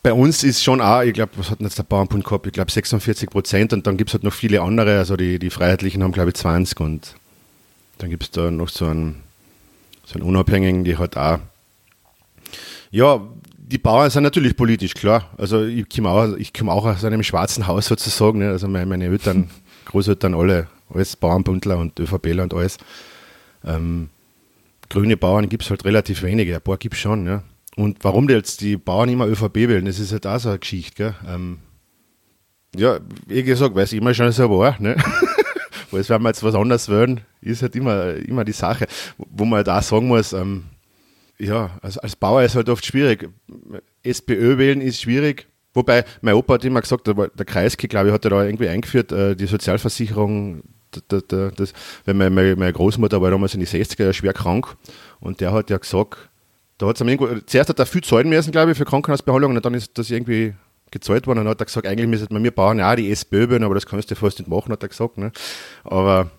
[0.03, 2.45] bei uns ist schon auch, ich glaube, was hat denn jetzt der Bauernbund gehabt?
[2.45, 4.97] Ich glaube 46 Prozent und dann gibt es halt noch viele andere.
[4.97, 7.15] Also die, die Freiheitlichen haben, glaube ich, 20 und
[7.99, 9.23] dann gibt es da noch so einen,
[10.05, 11.39] so einen Unabhängigen, die halt auch.
[12.91, 13.21] Ja,
[13.57, 15.29] die Bauern sind natürlich politisch, klar.
[15.37, 18.39] Also ich komme auch, komm auch aus einem schwarzen Haus sozusagen.
[18.39, 18.49] Ne?
[18.49, 19.49] Also meine, meine Eltern,
[19.85, 22.77] Großeltern, alle, alles Bauernbundler und ÖVPler und alles.
[23.63, 24.09] Ähm,
[24.89, 27.41] grüne Bauern gibt es halt relativ wenige, ein paar gibt es schon, ja.
[27.75, 30.95] Und warum jetzt die Bauern immer ÖVP wählen, das ist halt auch so eine Geschichte.
[30.95, 31.15] Gell?
[31.27, 31.59] Ähm,
[32.75, 34.95] ja, wie gesagt, weil es immer schon so war, ne?
[35.91, 39.63] Weil wenn wir jetzt was anderes wollen, ist halt immer, immer die Sache, wo man
[39.65, 40.63] halt sagen muss, ähm,
[41.37, 43.29] ja, also als Bauer ist halt oft schwierig.
[44.01, 45.47] SPÖ wählen ist schwierig.
[45.73, 48.69] Wobei, mein Opa hat immer gesagt, der, der Kreisky, glaube ich, hat er da irgendwie
[48.69, 50.63] eingeführt, äh, die Sozialversicherung,
[51.07, 51.73] das,
[52.05, 54.75] weil meine, meine Großmutter war damals in die 60er Jahre schwer krank
[55.19, 56.29] und der hat ja gesagt,
[56.83, 59.63] da hat es irgendwo, zuerst hat er viel zahlen müssen, glaube ich, für Krankenhausbehandlung und
[59.63, 60.53] dann ist das irgendwie
[60.91, 63.55] gezahlt worden und dann hat er gesagt, eigentlich müsste man mir bauen, ja, die SPÖ
[63.63, 65.17] aber das kannst du fast nicht machen, hat er gesagt.
[65.17, 65.31] Ne?
[65.85, 66.29] Aber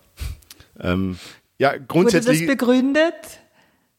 [0.79, 1.19] ähm,
[1.59, 2.43] ja, grundsätzlich.
[2.43, 3.15] Wurde das begründet?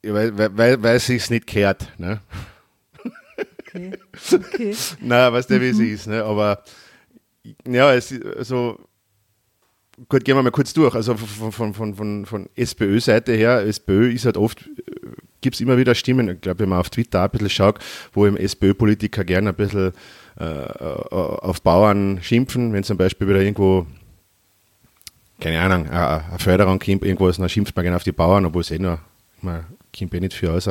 [0.04, 1.88] Ja, weil, weil, weil, weil es sich nicht kehrt.
[1.98, 2.20] Ne?
[3.58, 3.92] Okay.
[4.32, 4.76] okay.
[5.00, 5.94] Nein, weißt du, wie es mhm.
[5.94, 6.06] ist.
[6.06, 6.22] Ne?
[6.22, 6.62] Aber
[7.66, 8.78] ja, es also
[10.08, 10.94] gut, gehen wir mal kurz durch.
[10.94, 14.70] Also von, von, von, von, von SPÖ-Seite her, SPÖ ist halt oft,
[15.46, 17.78] gibt es immer wieder Stimmen, ich glaube, wenn man auf Twitter ein bisschen schaut,
[18.12, 19.92] wo eben SPÖ-Politiker gerne ein bisschen
[20.40, 23.86] äh, auf Bauern schimpfen, wenn zum Beispiel wieder irgendwo,
[25.38, 28.72] keine Ahnung, eine Förderung kommt, irgendwas, dann schimpft man gerne auf die Bauern, obwohl es
[28.72, 28.98] eh nur,
[29.40, 29.64] man
[29.96, 30.68] kommt eh nicht viel aus.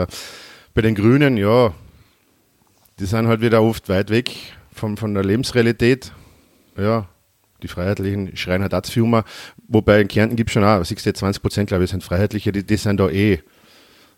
[0.74, 1.74] Bei den Grünen, ja,
[3.00, 4.36] die sind halt wieder oft weit weg
[4.74, 6.12] von, von der Lebensrealität.
[6.78, 7.08] Ja,
[7.64, 9.24] die Freiheitlichen schreien halt dazu immer.
[9.70, 12.76] Wobei in Kärnten gibt es schon auch, 20 Prozent, glaube ich, sind Freiheitliche, die, die
[12.76, 13.40] sind da eh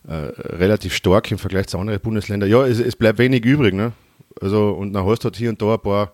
[0.08, 0.14] äh,
[0.56, 2.50] relativ stark im Vergleich zu anderen Bundesländern.
[2.50, 3.92] Ja, es, es bleibt wenig übrig, ne?
[4.42, 6.14] Also, und dann hast du halt hier und da ein paar.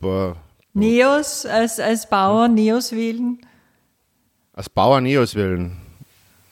[0.00, 0.36] paar
[0.74, 2.54] Neos als, als Bauer, hm?
[2.54, 3.38] Neos wählen?
[4.52, 5.76] Als Bauer Neos wählen?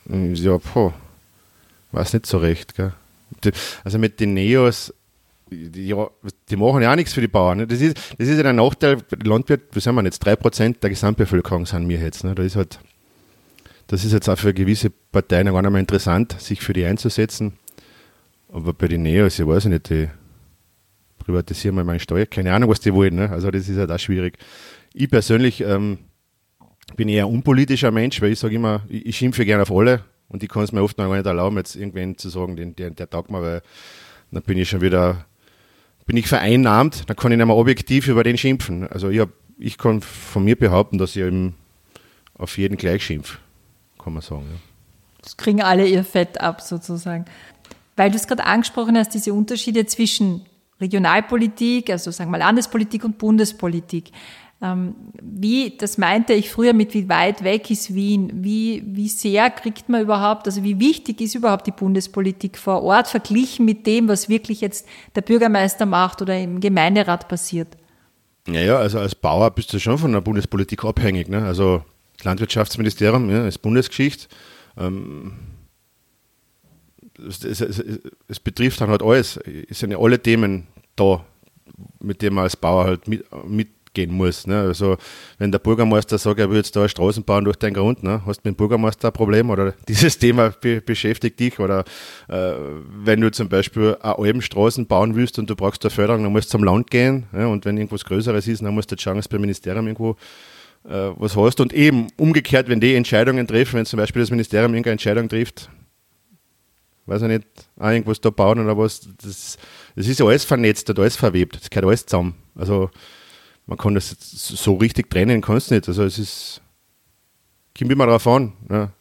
[0.09, 0.95] Ja, boah,
[1.93, 2.93] weiß nicht so recht, gell?
[3.85, 4.93] Also mit den Neos,
[5.51, 5.95] die,
[6.51, 7.59] die machen ja auch nichts für die Bauern.
[7.59, 7.67] Ne?
[7.67, 11.67] Das, ist, das ist ja der Nachteil, Landwirt, wie sagen wir jetzt, 3% der Gesamtbevölkerung
[11.67, 12.25] sind wir jetzt.
[12.25, 12.35] Ne?
[12.35, 12.79] Das ist halt,
[13.87, 17.55] das ist jetzt auch für gewisse Parteien gar nicht mehr interessant, sich für die einzusetzen.
[18.49, 20.09] Aber bei den Neos, ich weiß nicht, die
[21.19, 23.17] privatisieren mal meine Steuer, keine Ahnung, was die wollen.
[23.17, 23.31] Ne?
[23.31, 24.39] Also das ist halt auch schwierig.
[24.95, 25.99] Ich persönlich ähm,
[26.95, 30.05] bin eher ein unpolitischer Mensch, weil ich sage immer, ich, ich schimpfe gerne auf alle
[30.29, 32.77] und ich kann es mir oft noch gar nicht erlauben, jetzt irgendwen zu sagen, den,
[32.77, 33.63] der, der taugt mir, weil
[34.31, 35.27] dann bin ich schon wieder,
[36.07, 38.87] bin ich vereinnahmt, dann kann ich nicht mehr objektiv über den schimpfen.
[38.89, 41.55] Also ich, hab, ich kann von mir behaupten, dass ich eben
[42.35, 43.39] auf jeden gleich schimpfe,
[44.07, 44.45] kann man sagen.
[44.49, 44.61] Ja.
[45.21, 47.25] Das kriegen alle ihr Fett ab sozusagen.
[47.97, 50.43] Weil du es gerade angesprochen hast, diese Unterschiede zwischen
[50.81, 54.13] Regionalpolitik, also sagen wir Landespolitik und Bundespolitik.
[54.63, 58.31] Ähm, wie, das meinte ich früher mit, wie weit weg ist Wien?
[58.33, 63.09] Wie, wie sehr kriegt man überhaupt, also wie wichtig ist überhaupt die Bundespolitik vor Ort
[63.09, 67.77] verglichen mit dem, was wirklich jetzt der Bürgermeister macht oder im Gemeinderat passiert?
[68.47, 71.29] Naja, also als Bauer bist du schon von der Bundespolitik abhängig.
[71.29, 71.45] Ne?
[71.45, 71.83] Also
[72.23, 74.27] Landwirtschaftsministerium ja, ist Bundesgeschichte.
[74.77, 75.33] Ähm,
[77.27, 77.83] es, es, es,
[78.29, 79.39] es, betrifft dann halt alles.
[79.71, 81.25] Es sind ja alle Themen da,
[82.01, 84.47] mit denen man als Bauer halt mit, mit gehen muss.
[84.47, 84.61] Ne?
[84.61, 84.97] Also
[85.39, 88.21] wenn der Bürgermeister sagt, er will jetzt da Straßen bauen durch den Grund, ne?
[88.27, 91.85] hast du mit dem Bürgermeister ein Problem oder dieses Thema be beschäftigt dich oder
[92.29, 92.53] äh,
[93.05, 96.49] wenn du zum Beispiel eine Albenstraßen bauen willst und du brauchst eine Förderung, dann musst
[96.49, 97.47] du zum Land gehen ja?
[97.47, 100.17] und wenn irgendwas Größeres ist, dann musst du schauen, dass beim Ministerium irgendwo
[100.89, 104.73] äh, was hast und eben umgekehrt, wenn die Entscheidungen treffen, wenn zum Beispiel das Ministerium
[104.73, 105.69] irgendeine Entscheidung trifft,
[107.07, 107.47] weiß ich nicht,
[107.79, 109.59] auch irgendwas da bauen oder was, das,
[109.95, 112.35] das ist ja alles vernetzt und alles verwebt, das gehört alles zusammen.
[112.55, 112.91] Also
[113.67, 115.89] man kann das so richtig trennen, kannst du nicht.
[115.89, 116.63] Also es ist,
[117.77, 118.53] kommt immer darauf an.
[118.71, 118.93] Ja.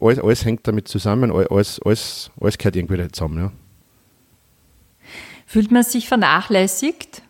[0.00, 3.38] Alles, alles, hängt damit zusammen, alles, alles, alles gehört irgendwie zusammen.
[3.38, 3.52] Ja.
[5.46, 7.22] Fühlt man sich vernachlässigt?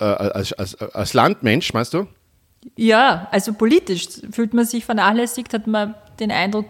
[0.00, 2.06] Äh, als, als, als Landmensch, meinst du?
[2.76, 6.66] Ja, also politisch fühlt man sich vernachlässigt, hat man den Eindruck,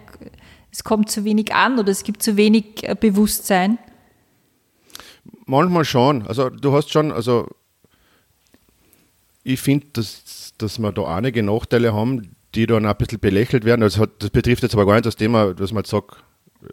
[0.71, 3.79] es kommt zu wenig an oder es gibt zu wenig äh, Bewusstsein?
[5.45, 6.27] Manchmal schon.
[6.27, 7.47] Also du hast schon, also
[9.43, 13.83] ich finde, dass, dass wir da einige Nachteile haben, die dann ein bisschen belächelt werden.
[13.83, 16.23] Also das betrifft jetzt aber gar nicht das Thema, was man jetzt sagt,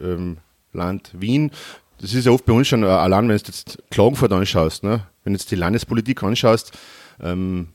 [0.00, 0.38] ähm,
[0.72, 1.50] Land Wien.
[1.98, 5.06] Das ist ja oft bei uns schon, äh, allein wenn du jetzt Klagenfurt anschaust, ne?
[5.24, 6.72] wenn du jetzt die Landespolitik anschaust,
[7.20, 7.68] ähm,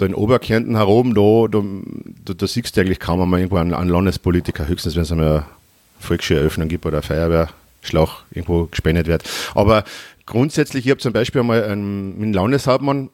[0.00, 1.64] da in Oberkärnten herum, da, da,
[2.24, 5.28] da, da, siehst du eigentlich kaum einmal irgendwo einen, einen Landespolitiker, höchstens wenn es einmal
[5.28, 5.44] eine
[5.98, 9.22] Volksschule gibt oder Feuerwehrschlauch irgendwo gespendet wird.
[9.54, 9.84] Aber
[10.26, 13.10] grundsätzlich, ich habe zum Beispiel einmal einen, mit dem Landeshauptmann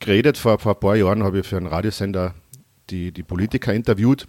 [0.00, 0.38] geredet.
[0.38, 2.34] Vor, vor ein paar Jahren habe ich für einen Radiosender
[2.90, 4.26] die, die Politiker interviewt.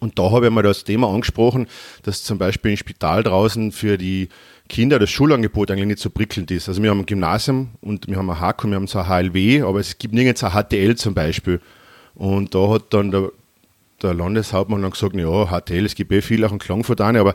[0.00, 1.66] Und da habe ich mal das Thema angesprochen,
[2.02, 4.28] dass zum Beispiel im Spital draußen für die
[4.68, 6.68] Kinder das Schulangebot eigentlich nicht so prickelnd ist.
[6.68, 9.06] Also wir haben ein Gymnasium und wir haben ein HAK und wir haben so ein
[9.06, 11.60] HLW, aber es gibt nirgends ein HTL zum Beispiel.
[12.14, 13.30] Und da hat dann der,
[14.02, 17.34] der Landeshauptmann dann gesagt, ja, HTL, es gibt eh viel auch in Klangfurt eine, aber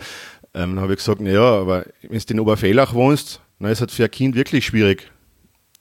[0.53, 3.81] ähm, dann habe ich gesagt, naja, aber wenn du in Oberfellach wohnst, dann ist es
[3.81, 5.11] halt für ein Kind wirklich schwierig,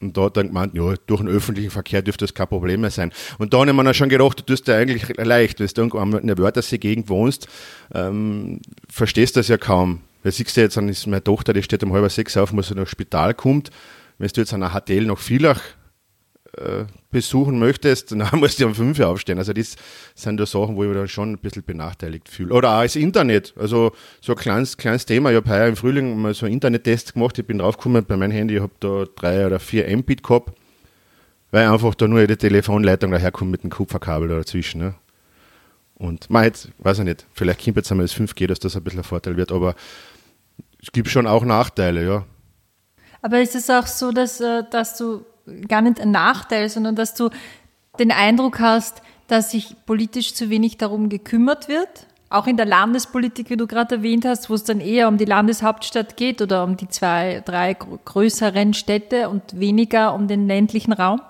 [0.01, 2.91] Und da hat dann gemeint, ja, durch den öffentlichen Verkehr dürfte das kein Problem mehr
[2.91, 3.13] sein.
[3.39, 6.19] Und da habe ich mir dann schon gedacht, du tust dir eigentlich leicht, wenn du
[6.19, 7.49] in der Wörthersee-Gegend wohnst,
[7.95, 10.01] ähm, verstehst das ja kaum.
[10.23, 12.69] Weil siehst du jetzt, dann ist meine Tochter, die steht um halb sechs auf, muss
[12.69, 13.71] sie nach Spital kommt.
[14.19, 15.61] Wenn du jetzt an einer HTL nach Villach
[16.57, 19.39] äh, besuchen möchtest, dann musst du um fünf Uhr aufstehen.
[19.39, 19.77] Also das
[20.15, 22.55] sind da Sachen, wo ich mich dann schon ein bisschen benachteiligt fühle.
[22.55, 23.55] Oder auch das Internet.
[23.57, 25.31] Also so ein kleines, kleines Thema.
[25.31, 27.39] Ich habe heuer im Frühling mal so einen Internettest gemacht.
[27.39, 30.57] Ich bin draufgekommen bei meinem Handy, ich habe da drei oder vier Mbit gehabt,
[31.51, 34.81] weil einfach da nur die Telefonleitung daherkommt mit dem Kupferkabel dazwischen.
[34.81, 34.95] Ne?
[35.95, 38.83] Und man jetzt, weiß ich nicht, vielleicht kommt jetzt einmal das 5G, dass das ein
[38.83, 39.75] bisschen ein Vorteil wird, aber
[40.83, 42.25] es gibt schon auch Nachteile, ja.
[43.23, 45.27] Aber ist es auch so, dass, äh, dass du
[45.69, 47.31] gar nicht ein Nachteil, sondern dass du
[47.99, 52.07] den Eindruck hast, dass sich politisch zu wenig darum gekümmert wird?
[52.29, 55.25] Auch in der Landespolitik, wie du gerade erwähnt hast, wo es dann eher um die
[55.25, 61.21] Landeshauptstadt geht oder um die zwei, drei größeren Städte und weniger um den ländlichen Raum?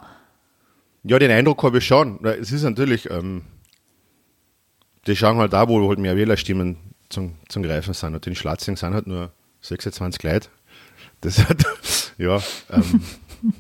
[1.03, 2.23] Ja, den Eindruck habe ich schon.
[2.25, 3.43] Es ist natürlich, ähm,
[5.07, 6.77] die schauen halt da, wo halt mehr Wählerstimmen
[7.09, 8.15] zum, zum Greifen sind.
[8.15, 10.49] Und in Schlatzing sind halt nur 26 Leute.
[11.23, 11.65] Das hat,
[12.19, 12.41] ja.
[12.71, 13.03] Ähm.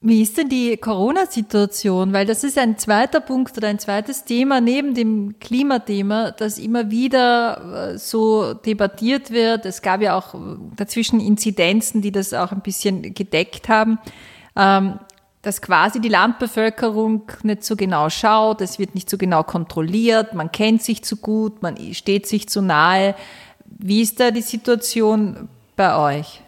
[0.00, 2.12] Wie ist denn die Corona-Situation?
[2.12, 6.90] Weil das ist ein zweiter Punkt oder ein zweites Thema neben dem Klimathema, das immer
[6.92, 9.66] wieder äh, so debattiert wird.
[9.66, 10.36] Es gab ja auch
[10.76, 13.98] dazwischen Inzidenzen, die das auch ein bisschen gedeckt haben.
[14.54, 15.00] Ähm,
[15.42, 20.50] dass quasi die Landbevölkerung nicht so genau schaut, es wird nicht so genau kontrolliert, man
[20.50, 23.14] kennt sich zu gut, man steht sich zu nahe.
[23.64, 26.42] Wie ist da die Situation bei euch?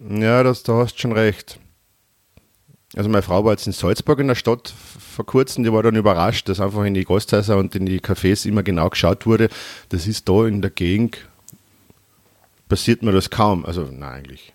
[0.00, 1.59] Ja, das, da hast schon recht.
[2.96, 5.94] Also meine Frau war jetzt in Salzburg in der Stadt vor kurzem, die war dann
[5.94, 9.48] überrascht, dass einfach in die Gasthäuser und in die Cafés immer genau geschaut wurde.
[9.90, 11.18] Das ist da in der Gegend,
[12.68, 13.64] passiert mir das kaum.
[13.64, 14.52] Also nein, eigentlich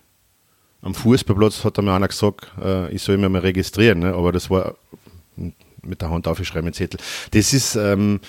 [0.86, 4.14] am Fußballplatz hat mir einer gesagt, äh, ich soll mich mal registrieren, ne?
[4.14, 4.76] aber das war
[5.82, 7.00] mit der Hand aufgeschrieben, Zettel.
[7.32, 8.20] Das ist, ähm,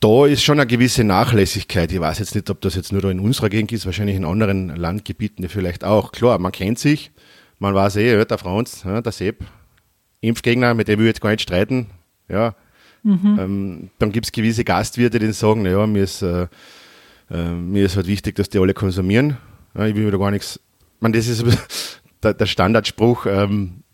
[0.00, 1.90] da ist schon eine gewisse Nachlässigkeit.
[1.90, 4.24] Ich weiß jetzt nicht, ob das jetzt nur da in unserer Gegend ist, wahrscheinlich in
[4.24, 6.12] anderen Landgebieten vielleicht auch.
[6.12, 7.10] Klar, man kennt sich,
[7.58, 9.44] man weiß eh, der Franz, der Sepp,
[10.20, 11.88] Impfgegner, mit dem will ich jetzt gar nicht streiten.
[12.28, 12.54] Ja.
[13.02, 13.38] Mhm.
[13.38, 16.48] Ähm, dann gibt es gewisse Gastwirte, die sagen, naja, mir ist, äh,
[17.30, 19.36] äh, mir ist halt wichtig, dass die alle konsumieren.
[19.76, 20.60] Ja, ich will da gar nichts
[21.04, 21.44] meine, das ist
[22.22, 23.26] der, der Standardspruch.
[23.26, 23.84] Ähm,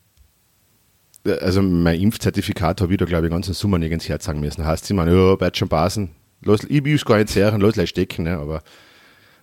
[1.27, 4.41] also mein Impfzertifikat habe ich da, glaube ich, ganz im Sommer nicht ins Herz sagen
[4.41, 4.65] müssen.
[4.65, 6.13] Heißt sie, man, ja, bald schon passen.
[6.43, 8.23] Los, ich will es gar nicht sehen, los, gleich stecken.
[8.23, 8.39] Ne?
[8.39, 8.63] Aber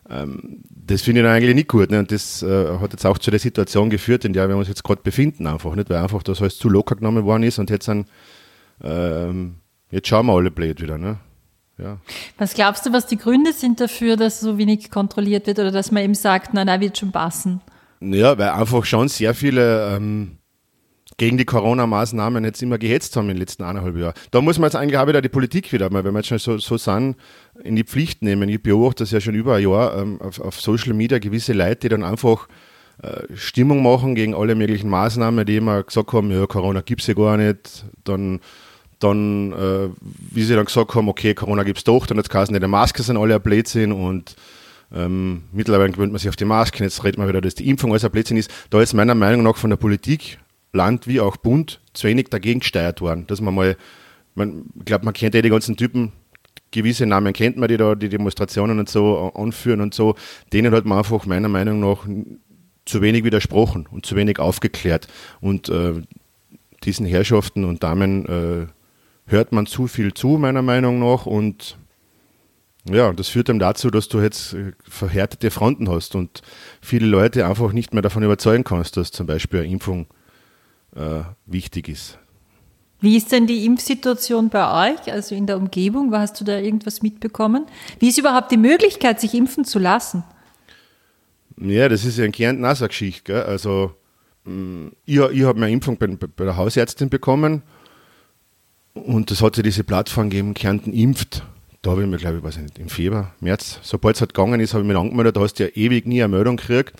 [0.09, 1.91] das finde ich eigentlich nicht gut.
[1.91, 1.99] Ne?
[1.99, 4.83] Und das äh, hat jetzt auch zu der Situation geführt, in der wir uns jetzt
[4.83, 7.87] gerade befinden, einfach nicht, weil einfach das alles zu locker genommen worden ist und jetzt,
[7.87, 8.05] dann,
[8.83, 9.55] ähm,
[9.91, 10.97] jetzt schauen wir alle blöd wieder.
[10.97, 11.17] Ne?
[11.77, 11.97] Ja.
[12.37, 15.91] Was glaubst du, was die Gründe sind dafür, dass so wenig kontrolliert wird oder dass
[15.91, 17.61] man eben sagt, nein, nein, wird schon passen?
[17.99, 20.36] Ja, weil einfach schon sehr viele ähm,
[21.17, 24.13] gegen die Corona-Maßnahmen jetzt immer gehetzt haben in den letzten eineinhalb Jahren.
[24.31, 26.37] Da muss man jetzt eigentlich auch wieder die Politik wieder mal, wenn wir jetzt schon
[26.37, 27.15] so, so sind,
[27.63, 28.47] in die Pflicht nehmen.
[28.49, 31.77] Ich beobachte das ja schon über ein Jahr ähm, auf, auf, Social Media, gewisse Leute,
[31.77, 32.47] die dann einfach
[33.01, 37.07] äh, Stimmung machen gegen alle möglichen Maßnahmen, die immer gesagt haben, ja, Corona gibt es
[37.07, 38.39] ja gar nicht, dann
[38.99, 39.89] dann, äh,
[40.31, 42.67] wie sie dann gesagt haben, okay, Corona gibt es doch, dann jetzt es nicht, die
[42.67, 44.35] Maske sind alle ein Blödsinn und
[44.91, 47.91] ähm, mittlerweile gewöhnt man sich auf die Masken, jetzt redet man wieder, dass die Impfung
[47.91, 48.49] alles ein Blödsinn ist.
[48.69, 50.39] Da ist meiner Meinung nach von der Politik,
[50.77, 53.77] Land wie auch Bund, zu wenig dagegen gesteuert worden, dass man mal,
[54.35, 56.13] man, ich glaube, man kennt ja die ganzen Typen,
[56.71, 60.15] gewisse Namen kennt man, die da die Demonstrationen und so anführen und so,
[60.53, 62.05] denen hat man einfach meiner Meinung nach
[62.85, 65.07] zu wenig widersprochen und zu wenig aufgeklärt.
[65.41, 66.01] Und äh,
[66.83, 68.67] diesen Herrschaften und Damen äh,
[69.25, 71.25] hört man zu viel zu, meiner Meinung nach.
[71.25, 71.77] Und
[72.89, 76.41] ja, das führt dann dazu, dass du jetzt äh, verhärtete Fronten hast und
[76.81, 80.07] viele Leute einfach nicht mehr davon überzeugen kannst, dass zum Beispiel eine Impfung
[80.97, 82.17] äh, wichtig ist.
[82.99, 86.11] Wie ist denn die Impfsituation bei euch, also in der Umgebung?
[86.15, 87.67] Hast du da irgendwas mitbekommen?
[87.99, 90.23] Wie ist überhaupt die Möglichkeit, sich impfen zu lassen?
[91.59, 93.33] Ja, das ist ja in Kärnten auch so eine Geschichte.
[93.33, 93.43] Gell?
[93.43, 93.93] Also,
[94.45, 97.61] mm, ich, ich habe meine Impfung bei, bei der Hausärztin bekommen
[98.93, 101.43] und es hat ja diese Plattform gegeben, Kärnten impft.
[101.83, 104.59] Da habe ich mir, glaube ich, weiß nicht, im Februar, März, sobald es halt gegangen
[104.59, 105.37] ist, habe ich mich angemeldet.
[105.37, 106.93] Da hast du ja ewig nie eine Meldung gekriegt.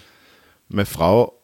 [0.70, 1.37] Meine Frau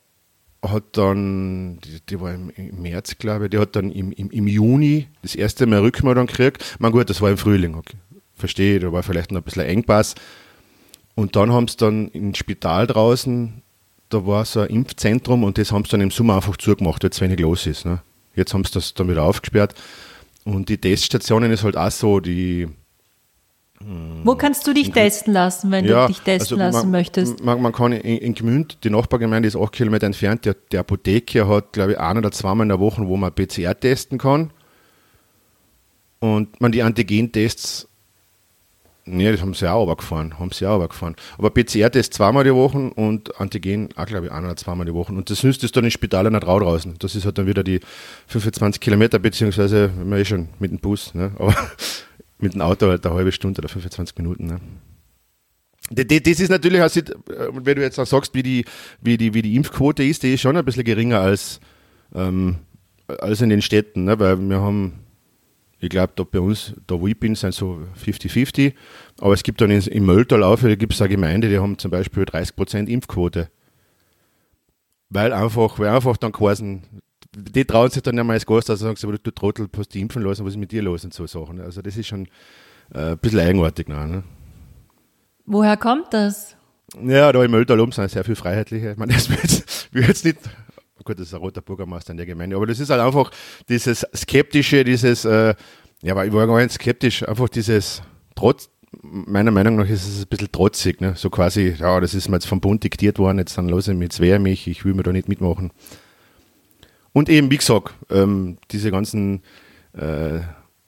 [0.63, 4.29] hat dann, die, die war im, im, März, glaube ich, die hat dann im, im,
[4.31, 6.77] im Juni das erste Mal Rückmeldung gekriegt.
[6.79, 7.97] Man gut, das war im Frühling, okay.
[8.35, 10.15] Verstehe, da war vielleicht noch ein bisschen Engpass.
[11.15, 13.61] Und dann haben sie dann im Spital draußen,
[14.09, 17.11] da war so ein Impfzentrum und das haben sie dann im Sommer einfach zugemacht, weil
[17.11, 17.85] es wenig los ist.
[17.85, 18.01] Ne?
[18.35, 19.75] Jetzt haben sie das dann wieder aufgesperrt.
[20.43, 22.67] Und die Teststationen ist halt auch so, die
[24.23, 27.43] Wo kannst du dich testen lassen, wenn Ja, du dich testen also lassen man, möchtest?
[27.43, 31.47] Man, man kann in, in Gmünd, die Nachbargemeinde ist acht Kilometer entfernt, der, der Apotheker
[31.47, 34.51] hat, glaube ich, ein oder zweimal in der Woche, wo man PCR testen kann.
[36.19, 37.87] Und man die Antigen-Tests,
[39.05, 41.15] nee, das haben sie auch runtergefahren, haben sie auch runtergefahren.
[41.37, 45.11] Aber PCR-Test zweimal die Woche und Antigen auch, glaube ich, ein oder zweimal die Woche.
[45.11, 46.95] Und das nützt es dann in Spital nicht rau draußen.
[46.99, 47.81] Das ist halt dann wieder die
[48.27, 51.31] 25 Kilometer, beziehungsweise, wenn man eh schon mit dem Bus, ne?
[51.37, 51.53] aber
[52.43, 54.45] mit dem Auto halt eine halbe Stunde oder 25 Minuten.
[54.45, 54.59] Ne?
[55.89, 57.03] Das ist natürlich, äh,
[57.53, 58.65] wenn du jetzt auch sagst, wie die,
[59.01, 61.59] wie die, wie die Impfquote ist, die ist schon ein bisschen geringer als,
[62.13, 62.57] ähm,
[63.07, 64.19] als in den Städten, ne?
[64.19, 64.93] weil wir haben,
[65.79, 68.73] ich glaube, da bei uns, da wo ich bin, sind so 50-50,
[69.19, 71.91] aber es gibt dann in, im Mölltal da gibt es eine Gemeinde, die haben zum
[71.91, 73.49] Beispiel 30% Impfquote.
[75.09, 76.81] Weil einfach, weil einfach dann geheißen,
[77.35, 80.01] die trauen sich dann nicht mehr als Gast, also sagen sie, du Trottel, hast dich
[80.01, 81.59] impfen lassen, was ist mit dir los und so Sachen.
[81.59, 82.27] Also das ist schon
[82.93, 83.87] äh, ein bisschen eigenartig.
[83.87, 84.23] Noch, ne?
[85.45, 86.55] Woher kommt das?
[87.01, 88.91] Ja, da im oben sind sehr viel Freiheitliche.
[88.91, 90.37] Ich meine, das will jetzt, nicht,
[90.99, 93.31] oh gut, das ist ein roter Bürgermeister in der Gemeinde, aber das ist halt einfach
[93.67, 95.55] dieses Skeptische, dieses, äh,
[96.03, 98.01] ja, aber ich war gar nicht skeptisch, einfach dieses
[98.35, 98.69] Trotz,
[99.01, 101.13] meiner Meinung nach ist es ein bisschen trotzig, ne?
[101.15, 103.95] so quasi, ja, das ist mir jetzt vom Bund diktiert worden, jetzt dann los ich
[103.95, 105.71] mich, jetzt wehre mich, ich will mir da nicht mitmachen.
[107.13, 109.41] Und eben, wie gesagt, ähm, diese ganzen
[109.93, 110.39] äh,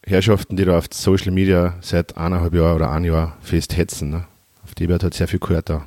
[0.05, 4.28] Herrschaften, die da auf Social Media seit eineinhalb Jahren oder ein Jahr festhetzen, ne?
[4.63, 5.86] auf die wird halt sehr viel gehört da.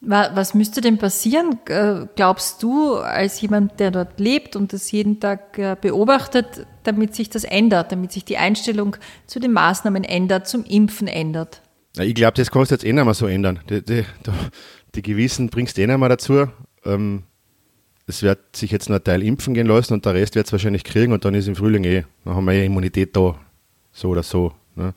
[0.00, 4.90] Wa- Was müsste denn passieren, äh, glaubst du, als jemand, der dort lebt und das
[4.90, 10.02] jeden Tag äh, beobachtet, damit sich das ändert, damit sich die Einstellung zu den Maßnahmen
[10.04, 11.62] ändert, zum Impfen ändert?
[11.96, 13.60] Ja, ich glaube, das kannst du jetzt eh nicht mehr so ändern.
[13.68, 14.30] Die, die, die,
[14.96, 16.46] die Gewissen bringst du eh nicht mehr dazu.
[16.84, 17.22] Ähm,
[18.12, 20.52] es wird sich jetzt noch ein Teil impfen gehen lassen und der Rest wird es
[20.52, 23.36] wahrscheinlich kriegen und dann ist im Frühling eh, dann haben wir eh Immunität da,
[23.92, 24.52] so oder so.
[24.76, 24.92] Ne?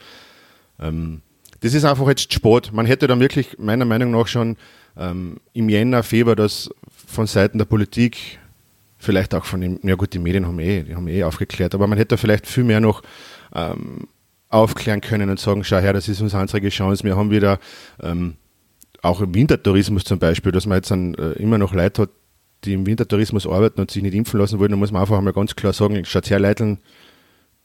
[0.79, 1.21] Ähm,
[1.61, 2.73] das ist einfach jetzt Sport.
[2.73, 4.57] Man hätte dann wirklich meiner Meinung nach schon
[4.97, 6.69] ähm, im Jänner, Februar das
[7.07, 8.39] von Seiten der Politik,
[8.97, 11.87] vielleicht auch von den, ja gut, die Medien haben eh, die haben eh aufgeklärt, aber
[11.87, 13.01] man hätte vielleicht viel mehr noch
[13.53, 14.07] ähm,
[14.49, 17.03] aufklären können und sagen, schau her, das ist unsere einzige Chance.
[17.03, 17.59] Wir haben wieder
[18.01, 18.35] ähm,
[19.01, 22.09] auch im Wintertourismus zum Beispiel, dass man jetzt dann, äh, immer noch Leute hat,
[22.65, 25.33] die im Wintertourismus arbeiten und sich nicht impfen lassen wollen, dann muss man einfach einmal
[25.33, 26.77] ganz klar sagen, schaut her, Leute,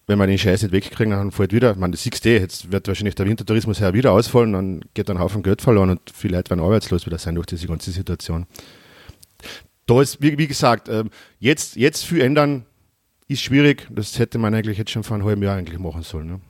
[0.06, 2.72] wenn wir den Scheiß nicht wegkriegen, dann fällt wieder, man, das siehst du eh, jetzt
[2.72, 6.00] wird wahrscheinlich der Wintertourismus her wieder ausfallen, dann geht dann ein Haufen Geld verloren und
[6.12, 8.46] viele Leute werden arbeitslos wieder sein durch diese ganze Situation.
[9.86, 12.66] Da ist, wie, wie gesagt, ähm, jetzt, jetzt viel ändern
[13.28, 16.26] ist schwierig, das hätte man eigentlich jetzt schon vor einem halben Jahr eigentlich machen sollen.
[16.26, 16.40] Ne?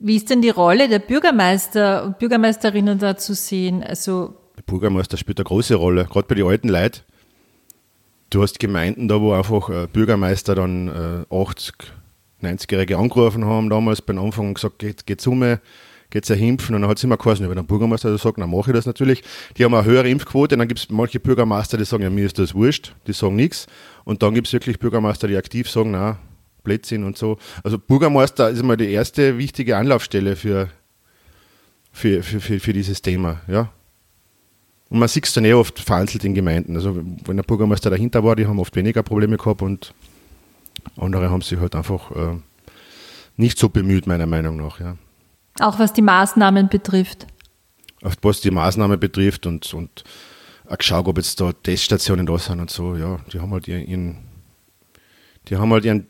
[0.00, 3.82] Wie ist denn die Rolle der Bürgermeister und Bürgermeisterinnen da zu sehen?
[3.82, 7.00] Also Der Bürgermeister spielt eine große Rolle, gerade bei den alten Leuten.
[8.30, 10.88] Du hast Gemeinden da, wo einfach äh, Bürgermeister dann
[11.30, 11.74] äh, 80,
[12.42, 15.58] 90-Jährige angerufen haben, damals beim Anfang gesagt, geht, geht's um,
[16.10, 18.70] geht's ein Impfen und dann hat es immer geheißen, wenn der Bürgermeister sagt, dann mache
[18.70, 19.22] ich das natürlich.
[19.56, 22.38] Die haben eine höhere Impfquote, dann gibt es manche Bürgermeister, die sagen, ja, mir ist
[22.38, 23.66] das wurscht, die sagen nichts.
[24.04, 26.18] Und dann gibt es wirklich Bürgermeister, die aktiv sagen, na,
[26.64, 27.38] Blödsinn und so.
[27.64, 30.68] Also Bürgermeister ist mal die erste wichtige Anlaufstelle für,
[31.92, 33.70] für, für, für, für dieses Thema, ja.
[34.90, 36.74] Und man sieht es dann eh oft vereinzelt in Gemeinden.
[36.76, 39.92] Also wenn der Bürgermeister dahinter war, die haben oft weniger Probleme gehabt und
[40.96, 42.36] andere haben sich halt einfach äh,
[43.36, 44.80] nicht so bemüht, meiner Meinung nach.
[44.80, 44.96] Ja.
[45.60, 47.26] auch was die Maßnahmen betrifft.
[48.02, 50.04] Auf was die Maßnahme betrifft und, und
[50.68, 53.86] auch geschaut, ob jetzt da Teststationen da sind und so, ja, die haben halt ihren,
[53.86, 54.16] ihren
[55.48, 56.06] die haben halt ihren,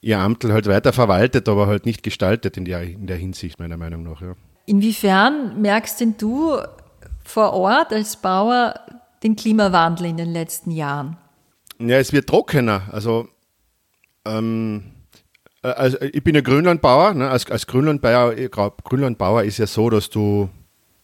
[0.00, 3.76] ihr Amtel halt weiter verwaltet, aber halt nicht gestaltet in der, in der Hinsicht, meiner
[3.76, 4.34] Meinung nach, ja.
[4.66, 6.58] Inwiefern merkst denn du
[7.28, 8.74] vor Ort als Bauer
[9.22, 11.16] den Klimawandel in den letzten Jahren?
[11.78, 12.82] Ja, es wird trockener.
[12.90, 13.28] Also,
[14.24, 14.84] ähm,
[15.62, 17.14] äh, also ich bin ja Grünlandbauer.
[17.14, 17.28] Ne?
[17.28, 20.48] Als, als Grünlandbauer, glaub, Grünlandbauer ist ja so, dass du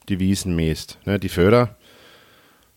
[0.08, 1.18] die Wiesen mähst, ne?
[1.18, 1.76] die Föder.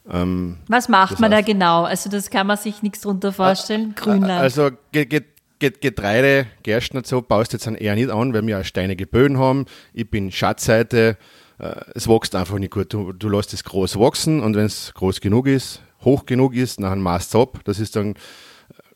[0.10, 1.84] Ähm, Was macht man da heißt- genau?
[1.84, 3.94] Also das kann man sich nichts drunter vorstellen.
[3.96, 4.42] Grünland.
[4.42, 5.24] Also Ge Ge
[5.60, 8.64] Ge Getreide, Gersten und so baust du jetzt dann eher nicht an, weil wir auch
[8.64, 9.66] steinige Böden haben.
[9.94, 11.18] Ich bin Schatzseite.
[11.60, 12.94] Äh, es wächst einfach nicht gut.
[12.94, 16.82] Du, du lässt es groß wachsen und wenn es groß genug ist, hoch genug ist,
[16.82, 17.60] dann machst du ab.
[17.66, 18.16] Das ist dann,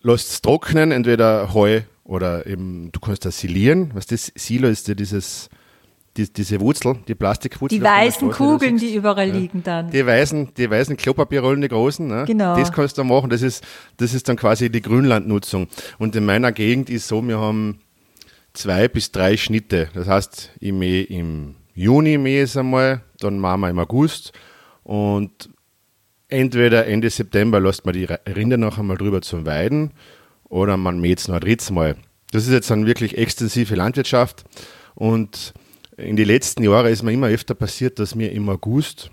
[0.01, 3.91] lässt es trocknen, entweder Heu oder eben, du kannst das silieren.
[3.93, 5.49] Was das Silo ist ja dieses,
[6.17, 7.79] die, diese Wurzel, die Plastikwurzel.
[7.79, 9.89] die weißen Straße Kugeln, die überall liegen dann.
[9.91, 12.25] Die weißen, die weißen Klopapierrollen, die großen, ne?
[12.27, 12.57] Genau.
[12.57, 13.29] das kannst du machen.
[13.29, 13.63] Das ist,
[13.97, 15.67] das ist dann quasi die Grünlandnutzung.
[15.99, 17.79] Und in meiner Gegend ist so, wir haben
[18.53, 19.89] zwei bis drei Schnitte.
[19.93, 24.33] Das heißt, ich mähe im Juni mähe es einmal, dann machen wir im August
[24.83, 25.49] und
[26.27, 29.91] entweder Ende September lässt man die Rinder noch einmal drüber zum Weiden
[30.49, 31.95] oder man mäht es noch ein drittes Mal.
[32.31, 34.43] Das ist jetzt dann wirklich extensive Landwirtschaft
[34.95, 35.53] und
[35.97, 39.11] in den letzten Jahren ist mir immer öfter passiert, dass mir im August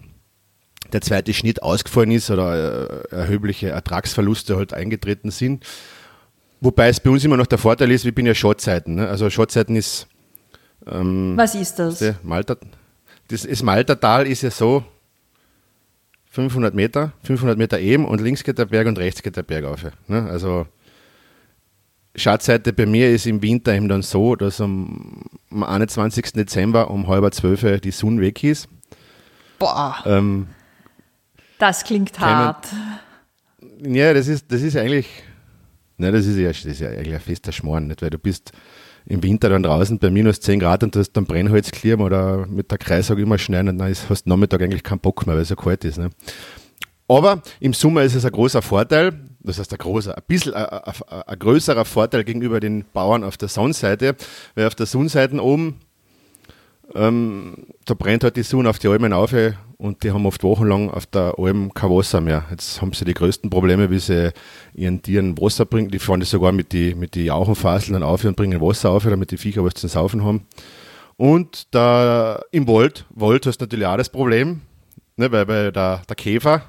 [0.92, 5.64] der zweite Schnitt ausgefallen ist oder äh, erhebliche Ertragsverluste halt eingetreten sind.
[6.60, 8.96] Wobei es bei uns immer noch der Vorteil ist, wir bin ja Schottzeiten.
[8.96, 9.08] Ne?
[9.08, 10.08] Also Schottzeiten ist.
[10.90, 12.02] Ähm, Was ist das?
[12.22, 12.56] Malta,
[13.28, 14.84] das, das Maltertal ist ja so
[16.30, 19.64] 500 Meter, 500 Meter eben und links geht der Berg und rechts geht der Berg
[19.64, 19.84] auf.
[20.06, 20.28] Ne?
[20.30, 20.66] Also
[22.14, 26.32] Schatzseite bei mir ist im Winter eben dann so, dass am, am 21.
[26.32, 28.68] Dezember um halb zwölf die Sonne weg ist.
[29.58, 29.96] Boah.
[30.06, 30.48] Ähm,
[31.58, 32.66] das klingt hart.
[33.82, 35.08] Ja, das ist, das ist eigentlich,
[35.96, 38.02] nein, das ist ja, das ist ja eigentlich ein fester Schmarrn, nicht?
[38.02, 38.52] weil du bist
[39.08, 42.46] im Winter dann draußen bei minus 10 Grad und du hast dann Brennholz klirren oder
[42.46, 45.34] mit der Kreisag immer schneiden und dann ist, hast du Nachmittag eigentlich keinen Bock mehr,
[45.34, 45.98] weil es so kalt ist.
[45.98, 46.10] Ne?
[47.08, 50.66] Aber im Sommer ist es ein großer Vorteil, das heißt ein großer, ein bisschen ein,
[50.66, 54.14] ein, ein größerer Vorteil gegenüber den Bauern auf der Sonnenseite,
[54.54, 55.80] weil auf der Sonnenseite oben
[56.94, 59.34] ähm, da brennt halt die Sonne auf die Almen auf
[59.76, 62.44] und die haben oft wochenlang auf der Alm kein Wasser mehr.
[62.50, 64.32] Jetzt haben sie die größten Probleme, wie sie
[64.74, 65.90] ihren Tieren Wasser bringen.
[65.90, 69.04] Die fahren das sogar mit den mit die Jauchenfaseln dann auf und bringen Wasser auf,
[69.04, 70.46] damit die Viecher was zum Saufen haben.
[71.16, 74.60] Und da im Wald, Wald hast du natürlich auch das Problem,
[75.16, 76.62] ne, weil, weil der, der Käfer,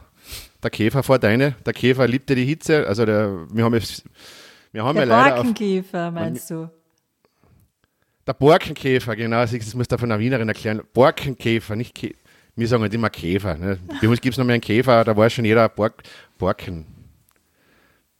[0.62, 2.88] der Käfer vor deine, der Käfer liebt ja die Hitze.
[2.88, 4.04] Also der, wir haben jetzt,
[4.72, 5.36] wir haben der ja leider.
[5.36, 6.70] Borkenkäfer, meinst du?
[8.30, 10.84] Der Borkenkäfer, genau, das muss da von einer Wienerin erklären.
[10.94, 12.14] Borkenkäfer, nicht Käfer.
[12.56, 13.58] Wir sagen halt immer Käfer.
[13.58, 13.80] Ne?
[14.00, 16.04] Bei uns gibt es noch mehr einen Käfer, da weiß schon jeder Bork,
[16.38, 16.86] Borken.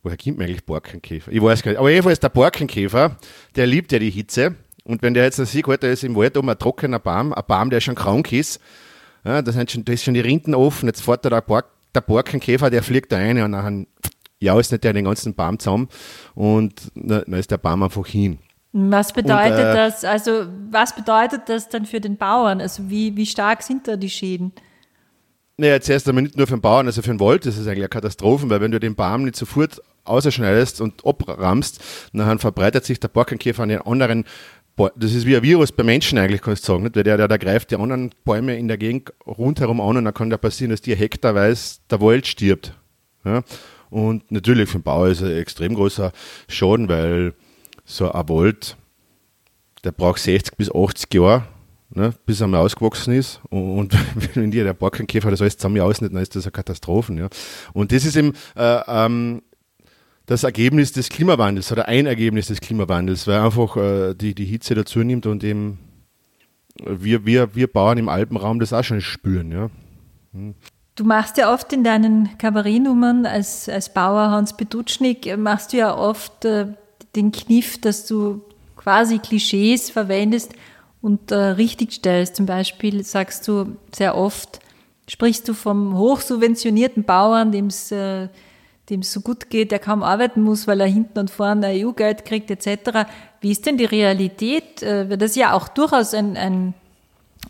[0.02, 1.32] Woher kommt mir eigentlich Borkenkäfer?
[1.32, 1.78] Ich weiß gar nicht.
[1.78, 3.18] Aber jedenfalls der Borkenkäfer,
[3.56, 4.56] der liebt ja die Hitze.
[4.84, 7.70] Und wenn der jetzt sieht, da ist im Wald oben ein trockener Baum, ein Baum,
[7.70, 8.60] der schon krank ist,
[9.24, 11.68] ja, da, sind schon, da ist schon die Rinden offen, jetzt fährt da der, Bork,
[11.94, 13.86] der Borkenkäfer, der fliegt da rein und dann
[14.40, 15.88] jaust der den ganzen Baum zusammen
[16.34, 18.40] und dann ist der Baum einfach hin.
[18.72, 22.62] Was bedeutet und, äh, das, also was bedeutet das dann für den Bauern?
[22.62, 24.52] Also wie, wie stark sind da die Schäden?
[25.58, 27.80] Naja, zuerst einmal nicht nur für den Bauern, also für den Wald das ist eigentlich
[27.80, 31.82] eine Katastrophe, weil wenn du den Baum nicht sofort ausschneidest und abrammst,
[32.14, 34.26] dann verbreitet sich der Borkenkäfer an den anderen
[34.96, 36.96] das ist wie ein Virus bei Menschen eigentlich, kannst du sagen, nicht?
[36.96, 40.14] weil der, der, der greift die anderen Bäume in der Gegend rundherum an und dann
[40.14, 42.74] kann da passieren, dass dir hektarweise der Wald stirbt.
[43.26, 43.44] Ja?
[43.90, 46.12] Und natürlich für den Bauer ist es ein extrem großer
[46.48, 47.34] Schaden, weil
[47.90, 48.78] so ein Wald,
[49.84, 51.44] der braucht 60 bis 80 Jahre,
[51.90, 53.42] ne, bis er mal ausgewachsen ist.
[53.50, 53.96] Und,
[54.36, 57.14] wenn dir der Borkenkäfer das alles zusammen ausnimmt, dann ist das eine Katastrophe.
[57.14, 57.30] Ja.
[57.74, 59.42] Und das ist eben äh, ähm,
[60.28, 64.76] das Ergebnis des Klimawandels oder ein Ergebnis des Klimawandels, weil einfach äh, die, die Hitze
[64.76, 65.80] dazu nimmt und eben
[66.86, 69.52] wir, wir, wir Bauern im Alpenraum das auch schon spüren.
[69.52, 69.70] Ja.
[70.34, 70.54] Hm.
[70.96, 75.98] Du machst ja oft in deinen Kabarettnummern als, als Bauer Hans Bedutschnik, machst du ja
[75.98, 76.68] oft äh,
[77.20, 78.42] den Kniff, dass du
[78.76, 80.54] quasi Klischees verwendest
[81.02, 82.36] und äh, richtig stellst.
[82.36, 84.60] Zum Beispiel sagst du sehr oft,
[85.08, 88.30] sprichst du vom hochsubventionierten Bauern, dem es äh,
[88.90, 92.50] dem so gut geht, der kaum arbeiten muss, weil er hinten und vorne EU-Geld kriegt
[92.50, 93.08] etc.
[93.40, 94.82] Wie ist denn die Realität?
[94.82, 96.74] Äh, das ja auch durchaus ein, ein,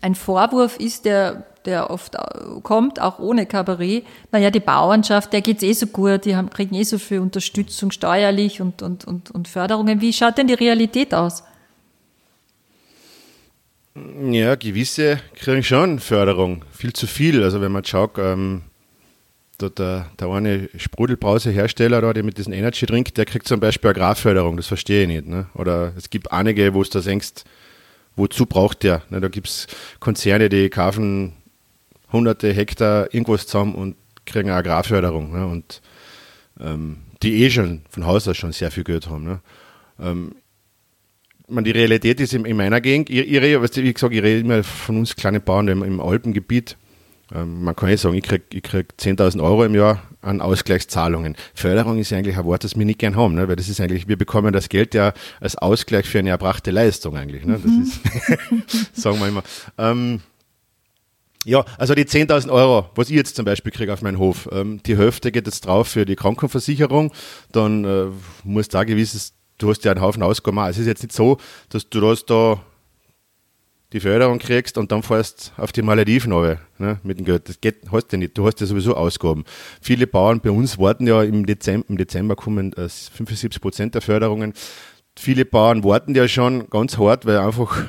[0.01, 2.15] ein Vorwurf ist, der der oft
[2.63, 6.73] kommt, auch ohne Kabarett, naja, die Bauernschaft, der geht's eh so gut, die haben, kriegen
[6.75, 10.01] eh so viel Unterstützung steuerlich und, und, und, und Förderungen.
[10.01, 11.43] Wie schaut denn die Realität aus?
[14.31, 17.43] Ja, gewisse kriegen schon Förderung, viel zu viel.
[17.43, 18.61] Also wenn man schaut, ähm,
[19.59, 24.67] der, der eine Sprudelbrausehersteller der mit diesem Energy Drink, der kriegt zum Beispiel Agrarförderung, das
[24.67, 25.27] verstehe ich nicht.
[25.27, 25.47] Ne?
[25.53, 27.43] Oder es gibt einige, wo es das denkst,
[28.19, 29.01] wozu braucht der?
[29.09, 29.19] Ne?
[29.19, 29.67] Da gibt es
[29.99, 31.33] Konzerne, die kaufen
[32.11, 33.95] hunderte Hektar irgendwas zusammen und
[34.25, 35.31] kriegen Agrarförderung.
[35.31, 35.47] Ne?
[35.47, 35.81] Und
[36.59, 39.23] ähm, die eh schon von Haus aus schon sehr viel Geld haben.
[39.23, 39.39] Ne?
[39.99, 40.35] Ähm,
[41.47, 44.39] man, die Realität ist in, in meiner Gegend, ich, ich rede, wie gesagt, ich rede
[44.39, 46.77] immer von uns kleinen Bauern im, im Alpengebiet.
[47.33, 51.35] Ähm, man kann nicht sagen, ich kriege ich krieg 10.000 Euro im Jahr an Ausgleichszahlungen.
[51.53, 53.47] Förderung ist ja eigentlich ein Wort, das wir nicht gern haben, ne?
[53.47, 57.15] weil das ist eigentlich, wir bekommen das Geld ja als Ausgleich für eine erbrachte Leistung
[57.15, 57.45] eigentlich.
[57.45, 57.59] Ne?
[57.63, 57.83] Das mhm.
[57.83, 59.43] ist, sagen wir immer.
[59.77, 60.21] Ähm,
[61.45, 64.81] ja, also die 10.000 Euro, was ich jetzt zum Beispiel kriege auf meinen Hof, ähm,
[64.85, 67.13] die Hälfte geht jetzt drauf für die Krankenversicherung,
[67.51, 68.07] dann äh,
[68.43, 70.57] musst du da gewisses, du hast ja einen Haufen Ausgaben.
[70.69, 71.37] Es ist jetzt nicht so,
[71.69, 72.61] dass du das da
[73.93, 77.49] die Förderung kriegst und dann fährst auf die Malediven runter, ne, mit dem Geld.
[77.49, 78.37] Das geht, hast du nicht.
[78.37, 79.43] Du hast ja sowieso Ausgaben.
[79.81, 84.01] Viele Bauern bei uns warten ja im Dezember, im Dezember kommen äh, 75 Prozent der
[84.01, 84.53] Förderungen.
[85.17, 87.83] Viele Bauern warten ja schon ganz hart, weil einfach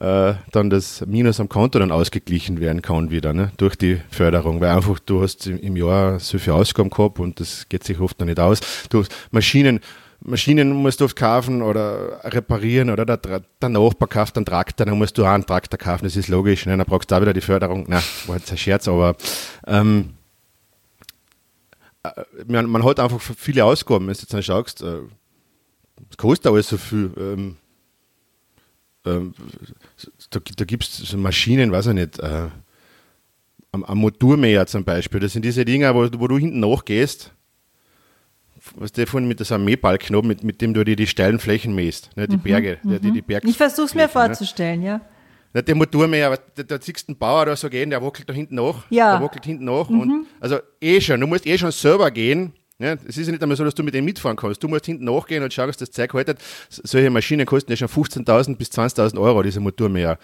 [0.00, 4.60] äh, dann das Minus am Konto dann ausgeglichen werden kann wieder, ne, durch die Förderung,
[4.60, 8.18] weil einfach du hast im Jahr so viel Ausgaben gehabt und das geht sich oft
[8.18, 8.60] noch nicht aus.
[8.88, 9.80] Du hast Maschinen,
[10.26, 14.96] Maschinen musst du oft kaufen oder reparieren oder der, der Nachbar kauft einen Traktor, dann
[14.96, 16.64] musst du auch einen Traktor kaufen, das ist logisch.
[16.64, 16.76] Ne?
[16.76, 17.84] Dann brauchst du auch wieder die Förderung.
[17.88, 19.16] Na, war jetzt ein Scherz, aber
[19.66, 20.14] ähm,
[22.02, 22.10] äh,
[22.46, 25.00] man, man, hat einfach viele Ausgaben, wenn du jetzt dann schaust, äh,
[26.10, 27.10] es kostet alles so viel.
[27.18, 27.56] Ähm,
[29.04, 29.34] ähm,
[30.30, 32.48] da, da gibt es so Maschinen, weiß ich nicht, äh,
[33.72, 37.30] am, am Motormäher zum Beispiel, das sind diese Dinger, wo, wo du hinten nachgehst
[38.76, 41.74] was der vorhin mit einem Mähbalken oben, mit, mit dem du dir die steilen Flächen
[41.74, 43.00] mähst, ne, die mhm, Berge, mhm.
[43.00, 44.08] die, die Berg Ich versuche es mir ne?
[44.08, 44.86] vorzustellen, ne?
[44.86, 45.00] ja.
[45.54, 48.32] Ja, der Motormäher, aber da, da ziehst einen Bauer da so gehen, der wackelt da
[48.32, 48.86] hinten nach.
[48.90, 49.16] Ja.
[49.18, 49.88] Der wackelt hinten nach.
[49.88, 50.00] Mhm.
[50.00, 52.52] Und, also eh schon, du musst eh schon selber gehen.
[52.80, 54.60] Ja, es ist ja nicht einmal so, dass du mit dem mitfahren kannst.
[54.64, 56.38] Du musst hinten nachgehen und schauen, dass das Zeug haltet.
[56.68, 60.18] Solche Maschinen kosten ja schon 15.000 bis 20.000 Euro, diese Motormäher.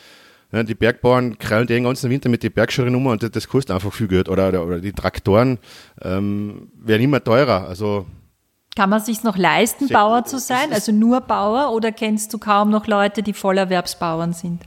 [0.51, 3.93] Ja, die Bergbauern krallen den ganzen Winter mit den Bergscheuren um und das kostet einfach
[3.93, 4.29] viel Geld.
[4.29, 5.59] Oder, oder, oder die Traktoren
[6.03, 7.69] ähm, werden immer teurer.
[7.69, 8.07] Also
[8.77, 12.71] kann man sich noch leisten, Bauer zu sein, also nur Bauer, oder kennst du kaum
[12.71, 14.63] noch Leute, die Vollerwerbsbauern sind?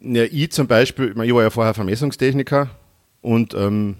[0.00, 2.70] Ja, ich zum Beispiel, ich war ja vorher Vermessungstechniker
[3.20, 3.96] und ähm,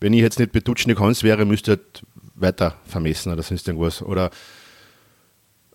[0.00, 2.02] wenn ich jetzt nicht Betutschnik-Hans wäre, müsste ich halt
[2.34, 4.02] weiter vermessen oder sonst irgendwas.
[4.02, 4.30] Oder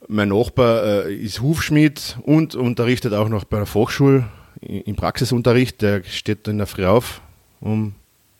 [0.07, 4.27] mein Nachbar äh, ist Hufschmied und unterrichtet auch noch bei der Fachschule
[4.61, 5.81] im Praxisunterricht.
[5.81, 7.21] Der steht in der Früh auf
[7.59, 7.95] um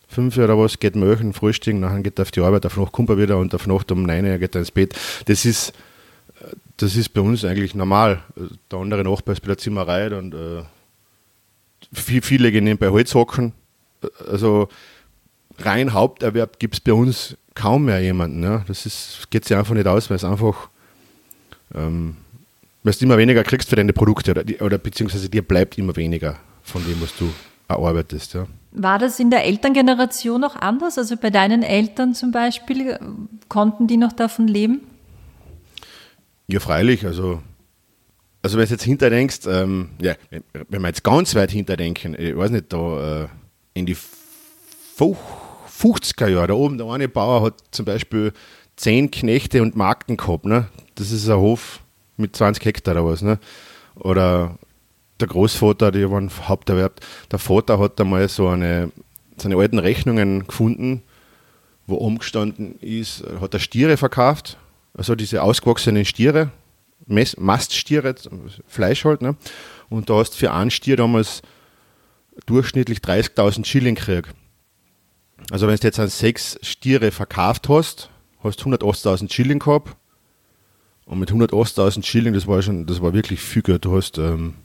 [0.08, 3.10] fünf oder was, geht möchen, frühstücken, nachher geht er auf die Arbeit, auf Nacht kommt
[3.10, 4.95] er wieder und auf Nacht um neun Uhr geht er ins Bett.
[5.26, 5.74] Das ist,
[6.78, 8.24] das ist bei uns eigentlich normal.
[8.72, 10.64] Der andere Nachbar ist bei der Zimmerei und äh,
[11.93, 13.53] viele gehen nebenbei Holz hocken.
[14.30, 14.70] Also
[15.60, 18.43] rein Haupterwerb gibt es bei uns kaum mehr jemanden.
[18.43, 18.64] Ja.
[18.68, 20.70] Das geht sich einfach nicht aus, weil es einfach,
[21.74, 22.16] ähm,
[22.84, 26.38] weil du immer weniger kriegst für deine Produkte oder, oder beziehungsweise dir bleibt immer weniger
[26.64, 27.32] von dem, was du
[27.68, 28.34] erarbeitest.
[28.34, 28.47] Ja.
[28.72, 30.97] War das in der Elterngeneration noch anders?
[30.97, 32.99] Also bei deinen Eltern zum Beispiel,
[33.49, 34.82] konnten die noch davon leben?
[36.47, 37.05] Ja, freilich.
[37.05, 37.41] Also,
[38.41, 40.13] also wenn du jetzt hinterdenkst, ähm, ja,
[40.70, 43.28] wenn wir jetzt ganz weit hinterdenken, ich weiß nicht, da äh,
[43.74, 43.97] in die
[44.97, 48.32] 50er Jahre, da oben, der eine Bauer hat zum Beispiel
[48.76, 50.45] zehn Knechte und Marken gehabt.
[50.45, 50.68] Ne?
[50.95, 51.82] Das ist ein Hof
[52.15, 53.22] mit 20 Hektar oder was.
[53.22, 53.39] Ne?
[53.95, 54.57] Oder
[55.20, 56.99] der Großvater, die waren Haupterwerb,
[57.32, 58.91] der Vater hat einmal so eine,
[59.38, 61.03] seine alten Rechnungen gefunden,
[61.86, 64.57] wo umgestanden ist, hat er Stiere verkauft,
[64.93, 66.51] also diese ausgewachsenen Stiere,
[67.05, 68.15] Maststiere,
[68.68, 69.36] Fleisch halt, ne?
[69.89, 71.41] und da hast du für einen Stier damals
[72.45, 74.30] durchschnittlich 30.000 Schilling gekriegt.
[75.51, 78.09] Also wenn du jetzt an sechs Stiere verkauft hast,
[78.43, 79.95] hast du 180.000 Schilling gehabt.
[81.05, 83.86] Und mit 180.000 Schilling, das war schon, das war wirklich viel Geld.
[83.86, 84.55] Du hast ähm,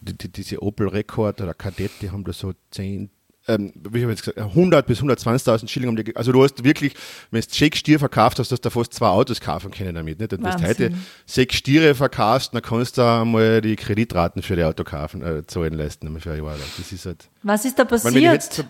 [0.00, 3.10] die, die, diese Opel Rekord oder Kadett, die haben da so 10,
[3.48, 6.62] ähm, wie habe ich jetzt gesagt, 100 bis 120.000 Schilling um die, also du hast
[6.64, 6.94] wirklich,
[7.30, 10.32] wenn du sechs Stiere verkauft hast, hast du fast zwei Autos kaufen können damit, nicht?
[10.32, 10.92] Und wenn du heute
[11.26, 15.74] sechs Stiere verkaufst, dann kannst du einmal die Kreditraten für die Auto kaufen, äh, zahlen
[15.74, 16.56] leisten, für ein Jahr.
[16.76, 18.66] Das ist halt, Was ist da passiert?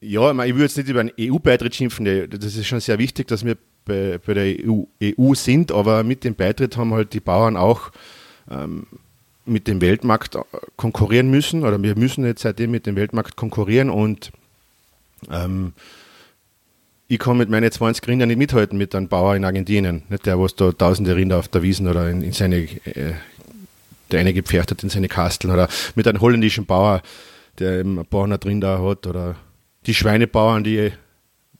[0.00, 3.44] ja, ich würde jetzt nicht über einen EU-Beitritt schimpfen, das ist schon sehr wichtig, dass
[3.44, 3.56] wir
[3.86, 7.90] bei, bei der EU, EU, sind, aber mit dem Beitritt haben halt die Bauern auch
[8.50, 8.86] ähm,
[9.46, 10.40] mit dem Weltmarkt äh,
[10.76, 14.32] konkurrieren müssen oder wir müssen jetzt seitdem mit dem Weltmarkt konkurrieren und
[15.30, 15.72] ähm,
[17.08, 20.40] ich kann mit meinen 20 Rindern nicht mithalten mit einem Bauer in Argentinien, nicht der,
[20.40, 23.14] was da tausende Rinder auf der Wiesen oder in, in seine, äh,
[24.10, 27.02] der eine gepfercht hat in seine Kasteln oder mit einem holländischen Bauer,
[27.58, 29.36] der eben ein paar hundert Rinder hat oder
[29.86, 30.90] die Schweinebauern, die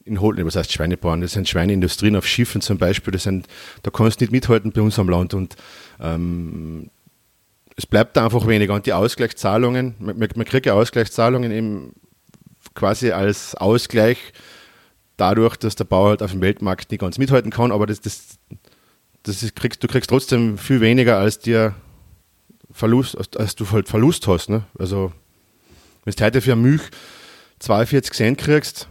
[0.07, 3.47] in Holland, was heißt Schweinebauern, das sind Schweineindustrien auf Schiffen zum Beispiel, das sind,
[3.83, 5.57] da kannst du nicht mithalten bei uns am Land und
[6.01, 6.91] ähm,
[7.77, 11.93] es bleibt da einfach weniger und die Ausgleichszahlungen, man, man kriegt ja Ausgleichszahlungen eben
[12.75, 14.19] quasi als Ausgleich
[15.17, 18.39] dadurch, dass der Bauer halt auf dem Weltmarkt nicht ganz mithalten kann, aber das, das,
[19.25, 21.75] das ist, kriegst, du kriegst trotzdem viel weniger als dir
[22.71, 24.51] Verlust, als, als du halt Verlust hast.
[24.51, 24.65] Ne?
[24.79, 25.13] Also
[26.05, 26.83] wenn du heute für Milch
[27.59, 28.89] 42 Cent kriegst,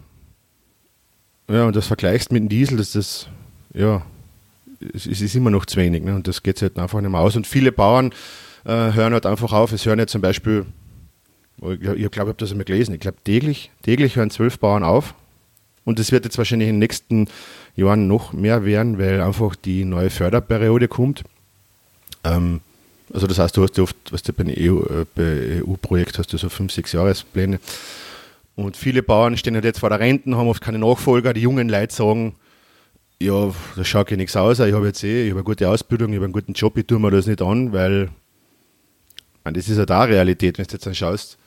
[1.50, 3.30] ja, und das vergleichst mit dem Diesel, das ist,
[3.74, 4.02] ja,
[4.94, 6.04] es, ist immer noch zu wenig.
[6.04, 6.16] Ne?
[6.16, 7.36] Und das geht halt einfach nicht mehr aus.
[7.36, 8.12] Und viele Bauern
[8.66, 9.72] äh, hören halt einfach auf.
[9.72, 10.66] Es hören ja zum Beispiel,
[11.62, 15.14] ich glaube, ich habe das einmal gelesen, ich glaube, täglich, täglich hören zwölf Bauern auf.
[15.84, 17.28] Und es wird jetzt wahrscheinlich in den nächsten
[17.76, 21.24] Jahren noch mehr werden, weil einfach die neue Förderperiode kommt.
[22.24, 22.62] Ähm,
[23.14, 26.38] also das heißt, du hast oft, was du bei einem EU-Projekt äh, EU hast du
[26.38, 27.60] so fünf, sechs Jahrespläne.
[28.56, 31.34] Und viele Bauern stehen halt jetzt vor der Renten, haben oft keine Nachfolger.
[31.34, 32.36] Die jungen Leute sagen,
[33.22, 36.10] ja, da schaut ja nichts aus, ich habe jetzt eh, ich habe eine gute Ausbildung,
[36.10, 38.10] ich habe einen guten Job, ich tue mir das nicht an, weil,
[39.44, 41.38] meine, das ist ja da Realität, wenn du jetzt dann schaust,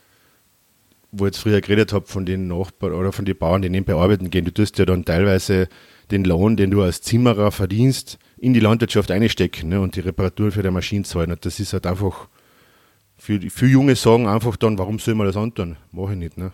[1.13, 3.95] wo ich jetzt früher geredet habe, von den Nachbarn oder von den Bauern, die nebenbei
[3.95, 5.69] arbeiten gehen, du tust ja dann teilweise
[6.11, 10.53] den Lohn, den du als Zimmerer verdienst, in die Landwirtschaft einstecken ne, und die Reparatur
[10.53, 11.33] für die Maschine zahlen.
[11.33, 12.29] Und das ist halt einfach,
[13.19, 15.77] für, für Junge sagen einfach dann, warum soll man das antun?
[15.93, 16.39] Mache ich nicht.
[16.39, 16.53] Ne?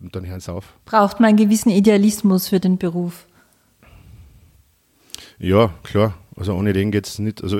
[0.00, 0.74] Und dann hören sie auf.
[0.84, 3.26] Braucht man einen gewissen Idealismus für den Beruf?
[5.38, 6.14] Ja, klar.
[6.36, 7.42] Also ohne den geht es nicht.
[7.42, 7.58] Also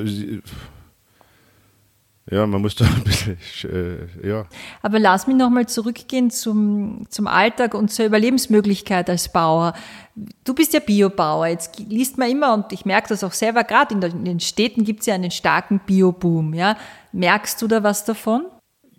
[2.31, 4.47] ja, man muss da ein bisschen, äh, ja.
[4.83, 9.75] Aber lass mich nochmal zurückgehen zum, zum Alltag und zur Überlebensmöglichkeit als Bauer.
[10.45, 11.49] Du bist ja Biobauer.
[11.49, 14.85] Jetzt liest man immer, und ich merke das auch selber, gerade in, in, den Städten
[14.85, 16.55] gibt es ja einen starken Bioboom.
[16.55, 16.77] Ja?
[17.13, 18.47] Merkst du da was davon?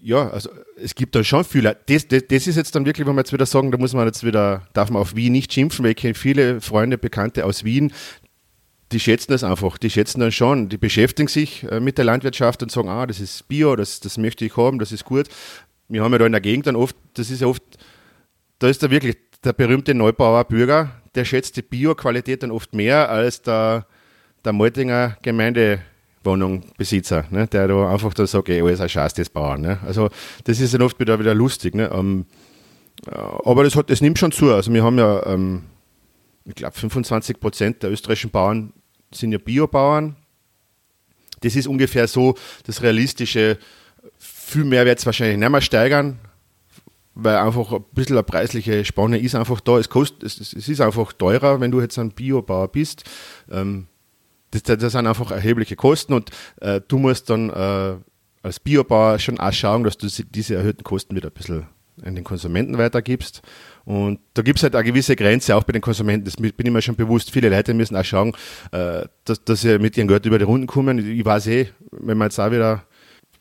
[0.03, 1.77] Ja, also es gibt da schon viele.
[1.85, 4.07] Das, das, das ist jetzt dann wirklich, wenn wir jetzt wieder sagen, da muss man
[4.07, 7.63] jetzt wieder, darf man auf Wien nicht schimpfen, weil ich kenne viele Freunde, Bekannte aus
[7.63, 7.93] Wien,
[8.91, 12.63] die schätzen das einfach, die schätzen dann schon, die beschäftigen sich äh, mit der Landwirtschaft
[12.63, 15.27] und sagen, ah, das ist Bio, das, das möchte ich haben, das ist gut.
[15.87, 17.63] Wir haben ja da in der Gegend dann oft, das ist ja oft,
[18.59, 23.09] da ist da wirklich der berühmte Neubauer Bürger, der schätzt die Bio-Qualität dann oft mehr
[23.09, 23.85] als der,
[24.43, 25.17] der Maltinger
[26.23, 29.61] Gemeindewohnungbesitzer, ne, der da einfach da sagt, ey, alles ein Scheiß, das Bauern.
[29.61, 29.79] Ne.
[29.85, 30.09] Also
[30.43, 31.75] das ist dann oft wieder, wieder lustig.
[31.75, 31.89] Ne.
[31.93, 32.25] Ähm,
[33.07, 34.53] äh, aber das, hat, das nimmt schon zu.
[34.53, 35.63] Also wir haben ja, ähm,
[36.45, 38.73] ich glaube, 25 Prozent der österreichischen Bauern
[39.13, 40.15] sind ja Biobauern.
[41.41, 43.57] Das ist ungefähr so das Realistische.
[44.19, 46.19] Viel mehr wird es wahrscheinlich nicht mehr steigern,
[47.15, 49.79] weil einfach ein bisschen eine preisliche Spanne ist einfach da.
[49.79, 53.03] Es, kostet, es, es ist einfach teurer, wenn du jetzt ein Biobauer bist.
[53.49, 53.87] Ähm,
[54.51, 56.29] das, das, sind einfach erhebliche Kosten und
[56.59, 57.95] äh, du musst dann äh,
[58.43, 61.65] als Biobauer schon auch schauen, dass du diese erhöhten Kosten wieder ein bisschen
[62.03, 63.41] an den Konsumenten weitergibst.
[63.85, 66.71] Und da gibt es halt eine gewisse Grenze, auch bei den Konsumenten, das bin ich
[66.71, 67.31] mir schon bewusst.
[67.31, 68.33] Viele Leute müssen auch schauen,
[68.71, 70.97] äh, dass, dass sie mit ihrem Geld über die Runden kommen.
[70.97, 72.83] Ich weiß eh, wenn man jetzt auch wieder,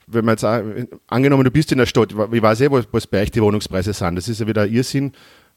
[0.07, 0.63] wenn man jetzt auch,
[1.07, 3.93] angenommen, du bist in der Stadt, ich weiß eh, was, was bei euch die Wohnungspreise
[3.93, 4.17] sind.
[4.17, 5.13] Das ist ja wieder Irrsinn.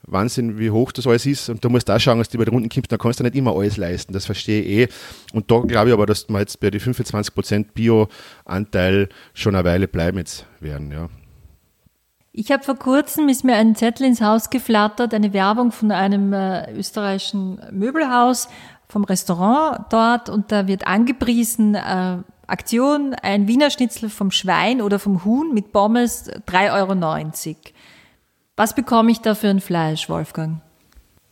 [0.06, 1.50] Wahnsinn, wie hoch das alles ist.
[1.50, 3.36] Und du musst auch schauen, dass du über die Runden kommst, dann kannst du nicht
[3.36, 4.14] immer alles leisten.
[4.14, 4.94] Das verstehe ich eh.
[5.34, 9.88] Und da glaube ich aber, dass wir jetzt bei den 25% Bio-Anteil schon eine Weile
[9.88, 11.10] bleiben jetzt werden, ja.
[12.36, 16.34] Ich habe vor kurzem, ist mir ein Zettel ins Haus geflattert, eine Werbung von einem
[16.34, 18.48] äh, österreichischen Möbelhaus,
[18.88, 25.00] vom Restaurant dort und da wird angepriesen, äh, Aktion, ein Wiener Schnitzel vom Schwein oder
[25.00, 27.56] vom Huhn mit Pommes, 3,90 Euro.
[28.56, 30.62] Was bekomme ich da für ein Fleisch, Wolfgang?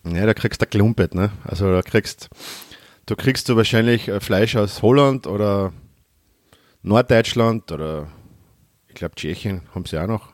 [0.05, 1.31] Ja, da kriegst du Klumpet, ne?
[1.43, 2.29] Also da kriegst,
[3.05, 5.71] du kriegst du wahrscheinlich äh, Fleisch aus Holland oder
[6.81, 8.07] Norddeutschland oder
[8.87, 10.33] ich glaube Tschechien haben sie auch noch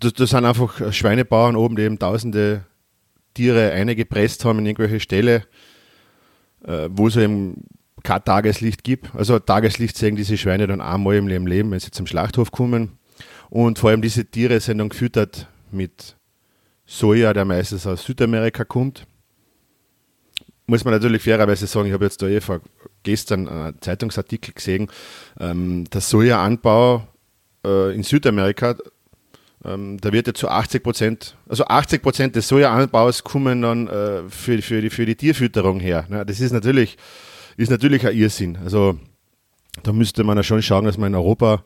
[0.00, 2.64] das, das sind einfach Schweinebauern oben, die eben tausende
[3.34, 5.44] Tiere eingepresst haben in irgendwelche Ställe,
[6.64, 7.64] äh, wo es eben
[8.02, 9.14] kein Tageslicht gibt.
[9.14, 12.98] Also Tageslicht sehen diese Schweine dann einmal im Leben, wenn sie zum Schlachthof kommen.
[13.50, 16.16] Und vor allem diese Tiere sind dann gefüttert mit
[16.86, 19.06] Soja, der meistens aus Südamerika kommt.
[20.66, 22.60] Muss man natürlich fairerweise sagen, ich habe jetzt da eh vor
[23.02, 24.88] gestern einen Zeitungsartikel gesehen,
[25.38, 27.06] ähm, der Sojaanbau
[27.64, 28.76] äh, in Südamerika
[29.64, 34.28] ähm, da wird ja zu 80 Prozent, also 80 Prozent des Sojaanbaus kommen dann äh,
[34.28, 36.06] für, für, die, für die Tierfütterung her.
[36.10, 36.26] Ne?
[36.26, 36.98] Das ist natürlich,
[37.56, 38.58] ist natürlich ein Irrsinn.
[38.62, 38.98] Also
[39.82, 41.64] da müsste man ja schon schauen, dass man in Europa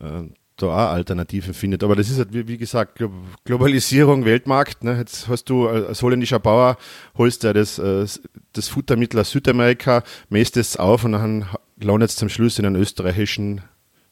[0.00, 0.22] äh,
[0.56, 1.82] da auch Alternativen findet.
[1.82, 3.02] Aber das ist halt, wie, wie gesagt,
[3.44, 4.84] Globalisierung, Weltmarkt.
[4.84, 4.96] Ne?
[4.98, 6.76] Jetzt hast du als holländischer Bauer,
[7.16, 8.06] holst du das, äh,
[8.52, 11.46] das Futtermittel aus Südamerika, mäst es auf und dann
[11.80, 13.62] landet es zum Schluss in einem österreichischen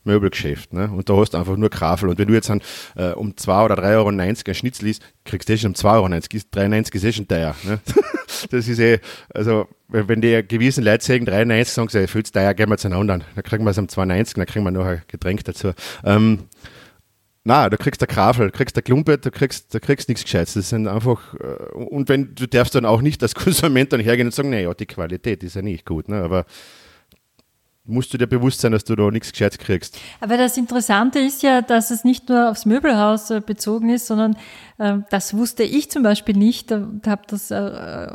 [0.04, 0.72] Möbelgeschäft.
[0.72, 0.90] Ne?
[0.90, 2.08] Und da hast du einfach nur Krafel.
[2.08, 2.60] Und wenn du jetzt dann,
[2.96, 5.94] äh, um 2 oder 3,90 Euro ein Schnitzel liest, kriegst du eh schon um 2,90
[5.94, 6.06] Euro.
[6.06, 7.54] 3,90 ist eh schon teuer.
[7.64, 7.80] Ne?
[8.50, 9.00] das ist eh,
[9.34, 12.88] also wenn, die gewissen Leute sagen 3,90, sagen sie, viel zu teuer, gehen wir zu
[12.88, 13.24] einem anderen.
[13.34, 15.72] Dann kriegen wir es um 2,90, dann kriegen wir noch ein Getränk dazu.
[16.04, 16.44] Ähm,
[17.42, 20.54] na, du kriegst der Krafel, kriegst der Klumpe, du kriegst, du kriegst nichts Gescheites.
[20.54, 24.28] Das sind einfach, äh, und wenn, du darfst dann auch nicht als Konsument dann hergehen
[24.28, 26.22] und sagen, naja, die Qualität ist ja nicht gut, ne?
[26.22, 26.44] aber
[27.84, 29.98] musst du dir bewusst sein, dass du da nichts Gescheites kriegst.
[30.20, 34.36] Aber das Interessante ist ja, dass es nicht nur aufs Möbelhaus äh, bezogen ist, sondern
[34.78, 38.08] äh, das wusste ich zum Beispiel nicht und habe das äh,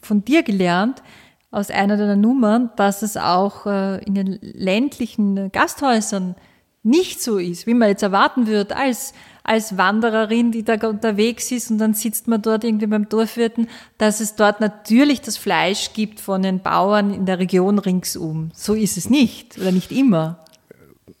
[0.00, 1.02] von dir gelernt
[1.50, 6.34] aus einer deiner Nummern, dass es auch äh, in den ländlichen Gasthäusern
[6.82, 9.12] nicht so ist, wie man jetzt erwarten würde als
[9.46, 14.20] als Wandererin, die da unterwegs ist und dann sitzt man dort irgendwie beim Dorfwirten, dass
[14.20, 18.50] es dort natürlich das Fleisch gibt von den Bauern in der Region ringsum.
[18.54, 20.44] So ist es nicht oder nicht immer.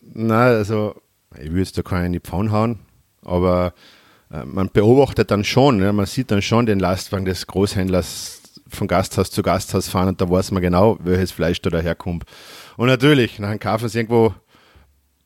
[0.02, 0.96] Nein, also
[1.38, 2.78] ich würde jetzt da keinen in die Pfanne hauen,
[3.22, 3.74] aber
[4.32, 8.88] äh, man beobachtet dann schon, ja, man sieht dann schon den Lastwagen des Großhändlers von
[8.88, 12.24] Gasthaus zu Gasthaus fahren und da weiß man genau, welches Fleisch da daherkommt.
[12.76, 14.34] Und natürlich, nach einem kaufen sie irgendwo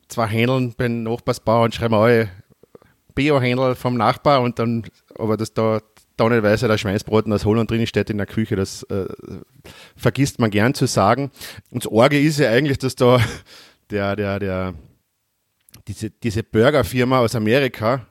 [0.09, 2.29] zwei Händeln beim Nachbarsbauern und schreiben alle
[3.15, 4.85] Bio-Händel vom Nachbar und dann,
[5.19, 5.81] aber das da
[6.17, 9.07] tonnenweise der Schweinsbraten aus Holland drin steht in der Küche, das äh,
[9.97, 11.31] vergisst man gern zu sagen.
[11.71, 13.21] Und das Orge ist ja eigentlich, dass da
[13.91, 14.75] der, der, der,
[15.89, 18.07] diese, diese Burgerfirma aus Amerika,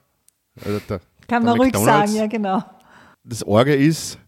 [0.64, 2.64] also der, Kann man ruhig sagen, ja genau.
[3.22, 4.18] Das Orge ist,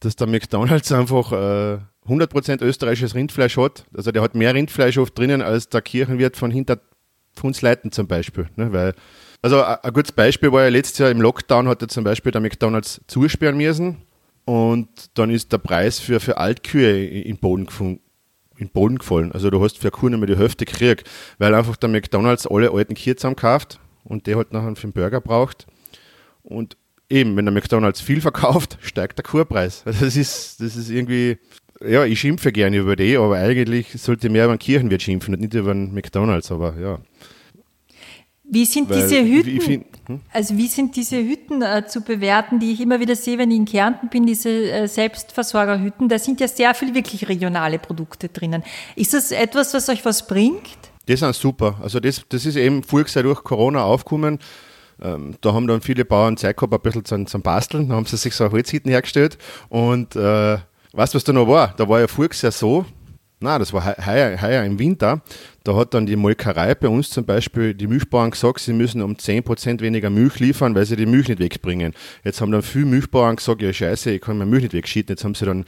[0.00, 3.86] dass der McDonalds einfach äh, 100% österreichisches Rindfleisch hat.
[3.96, 6.78] Also der hat mehr Rindfleisch oft drinnen als der Kirchenwirt von hinter
[7.42, 8.48] uns Leiten zum Beispiel.
[8.56, 8.72] Ne?
[8.72, 8.94] Weil,
[9.42, 12.40] also ein gutes Beispiel war ja letztes Jahr im Lockdown hat er zum Beispiel der
[12.40, 13.98] McDonalds zusperren müssen
[14.44, 18.00] und dann ist der Preis für, für Altkühe in Boden gefunden
[18.58, 19.32] in Boden gefallen.
[19.32, 21.08] Also du hast für Kuh nicht mehr die Hälfte gekriegt,
[21.38, 25.20] weil einfach der McDonalds alle alten Kühe zusammenkauft und der halt nachher für den Burger
[25.20, 25.66] braucht.
[26.42, 26.76] Und
[27.08, 29.82] eben, wenn der McDonalds viel verkauft, steigt der Kurpreis.
[29.84, 31.38] Also das ist, das ist irgendwie,
[31.86, 35.40] ja, ich schimpfe gerne über die, aber eigentlich sollte mehr über den Kirchenwirt schimpfen und
[35.40, 36.98] nicht über den McDonalds, aber ja.
[38.50, 40.20] Wie sind Weil, diese Hütten, find, hm?
[40.32, 43.58] also wie sind diese Hütten äh, zu bewerten, die ich immer wieder sehe, wenn ich
[43.58, 48.62] in Kärnten bin, diese äh, Selbstversorgerhütten, da sind ja sehr viel wirklich regionale Produkte drinnen.
[48.96, 50.78] Ist das etwas, was euch was bringt?
[51.06, 51.78] Das ist super.
[51.82, 52.82] Also das, das ist eben
[53.14, 54.38] Jahr durch Corona aufgekommen.
[55.00, 57.88] Ähm, da haben dann viele Bauern Zeit gehabt, ein bisschen zum, zum Basteln.
[57.88, 59.38] Da haben sie sich so Holzhütten hergestellt
[59.68, 60.58] und äh,
[60.92, 61.74] Weißt du, was da noch war?
[61.76, 62.08] Da war ja
[62.42, 62.84] Jahr so,
[63.40, 65.20] na, das war heuer, heuer im Winter,
[65.68, 69.16] da hat dann die Molkerei bei uns zum Beispiel, die Milchbauern gesagt, sie müssen um
[69.16, 71.92] 10% weniger Milch liefern, weil sie die Milch nicht wegbringen.
[72.24, 75.12] Jetzt haben dann viele Milchbauern gesagt, ja scheiße, ich kann meine Milch nicht wegschieten.
[75.12, 75.66] Jetzt haben sie dann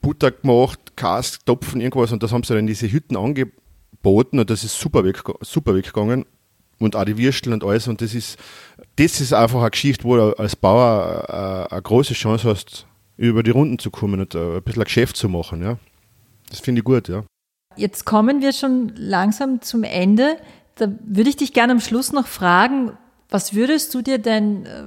[0.00, 4.50] Butter gemacht, Kask, Topfen, irgendwas und das haben sie dann in diese Hütten angeboten und
[4.50, 6.26] das ist super, weg, super weggegangen.
[6.80, 8.38] Und auch die Würstel und alles und das ist,
[8.96, 12.86] das ist einfach eine Geschichte, wo du als Bauer eine, äh, eine große Chance hast,
[13.16, 15.62] über die Runden zu kommen und äh, ein bisschen ein Geschäft zu machen.
[15.62, 15.78] Ja.
[16.50, 17.22] Das finde ich gut, ja.
[17.78, 20.36] Jetzt kommen wir schon langsam zum Ende.
[20.74, 22.92] Da würde ich dich gerne am Schluss noch fragen,
[23.30, 24.84] was würdest du dir denn äh,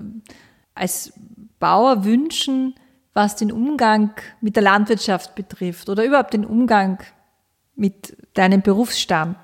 [0.75, 1.13] als
[1.59, 2.75] Bauer wünschen,
[3.13, 6.99] was den Umgang mit der Landwirtschaft betrifft oder überhaupt den Umgang
[7.75, 9.37] mit deinem Berufsstand?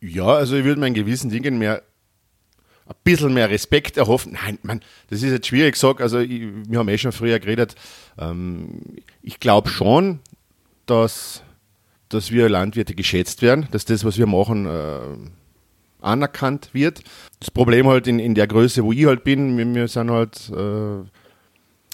[0.00, 1.82] Ja, also ich würde mir in gewissen Dingen mehr
[2.86, 4.32] ein bisschen mehr Respekt erhoffen.
[4.32, 6.00] Nein, man, das ist jetzt schwierig gesagt.
[6.00, 7.74] Also, ich, wir haben eh schon früher geredet.
[8.18, 10.20] Ähm, ich glaube schon,
[10.86, 11.42] dass,
[12.14, 14.98] dass wir Landwirte geschätzt werden, dass das, was wir machen, äh,
[16.00, 17.02] anerkannt wird.
[17.40, 20.50] Das Problem halt in, in der Größe, wo ich halt bin, wir, wir sind halt,
[20.50, 21.04] äh,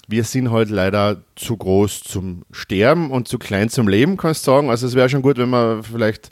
[0.07, 4.51] wir sind halt leider zu groß zum Sterben und zu klein zum Leben, kannst du
[4.51, 4.69] sagen.
[4.69, 6.29] Also, es wäre schon gut, wenn man vielleicht,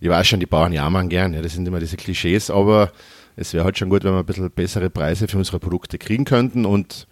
[0.00, 2.90] ich weiß schon, die Bauern jammern gern, ja, das sind immer diese Klischees, aber
[3.36, 6.24] es wäre halt schon gut, wenn wir ein bisschen bessere Preise für unsere Produkte kriegen
[6.24, 6.64] könnten.
[6.64, 7.06] Und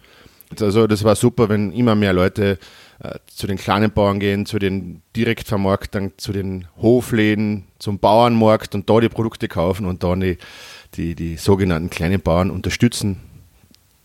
[0.59, 2.57] also das war super, wenn immer mehr Leute
[3.03, 8.89] äh, zu den kleinen Bauern gehen, zu den Direktvermarktern, zu den Hofläden, zum Bauernmarkt und
[8.89, 10.37] da die Produkte kaufen und dann die,
[10.95, 13.17] die, die sogenannten kleinen Bauern unterstützen,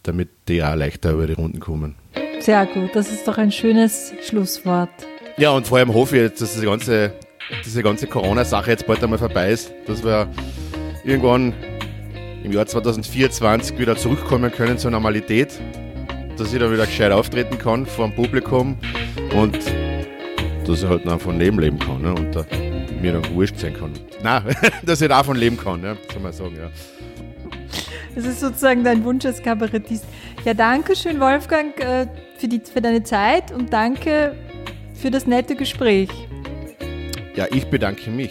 [0.03, 1.95] damit die auch leichter über die Runden kommen.
[2.41, 4.91] Sehr gut, das ist doch ein schönes Schlusswort.
[5.39, 7.15] Ja, und vor allem hoffe ich jetzt, dass diese ganze,
[7.65, 10.29] diese ganze Corona-Sache jetzt bald einmal vorbei ist, dass wir
[11.05, 11.55] irgendwann
[12.45, 15.61] im Jahr 2024 wieder zurückkommen können zur Normalität,
[16.37, 18.77] dass ich da wieder gescheit auftreten kann vor dem Publikum
[19.35, 19.59] und
[20.67, 22.15] dass ich halt noch von Leben leben kann ne?
[22.15, 22.45] und da
[23.01, 23.93] mir dann wurscht sein kann.
[24.23, 25.97] Nein, dass ich davon leben kann, ne?
[26.13, 26.71] soll man sagen, ja.
[28.15, 30.05] Das ist sozusagen dein Wunsch als Kabarettist.
[30.45, 32.07] Ja, danke schön, Wolfgang, äh,
[32.37, 34.37] für, die, für deine Zeit und danke
[34.95, 36.11] für das nette Gespräch.
[37.35, 38.31] Ja, ich bedanke mich.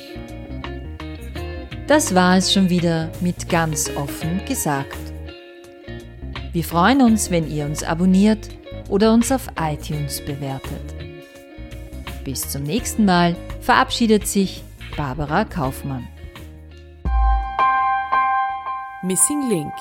[1.88, 5.11] Das war es schon wieder mit ganz offen gesagt.
[6.54, 8.50] Wir freuen uns, wenn ihr uns abonniert
[8.90, 10.94] oder uns auf iTunes bewertet.
[12.26, 14.64] Bis zum nächsten Mal verabschiedet sich
[14.98, 16.08] Barbara Kaufmann.
[19.02, 19.74] Missing Link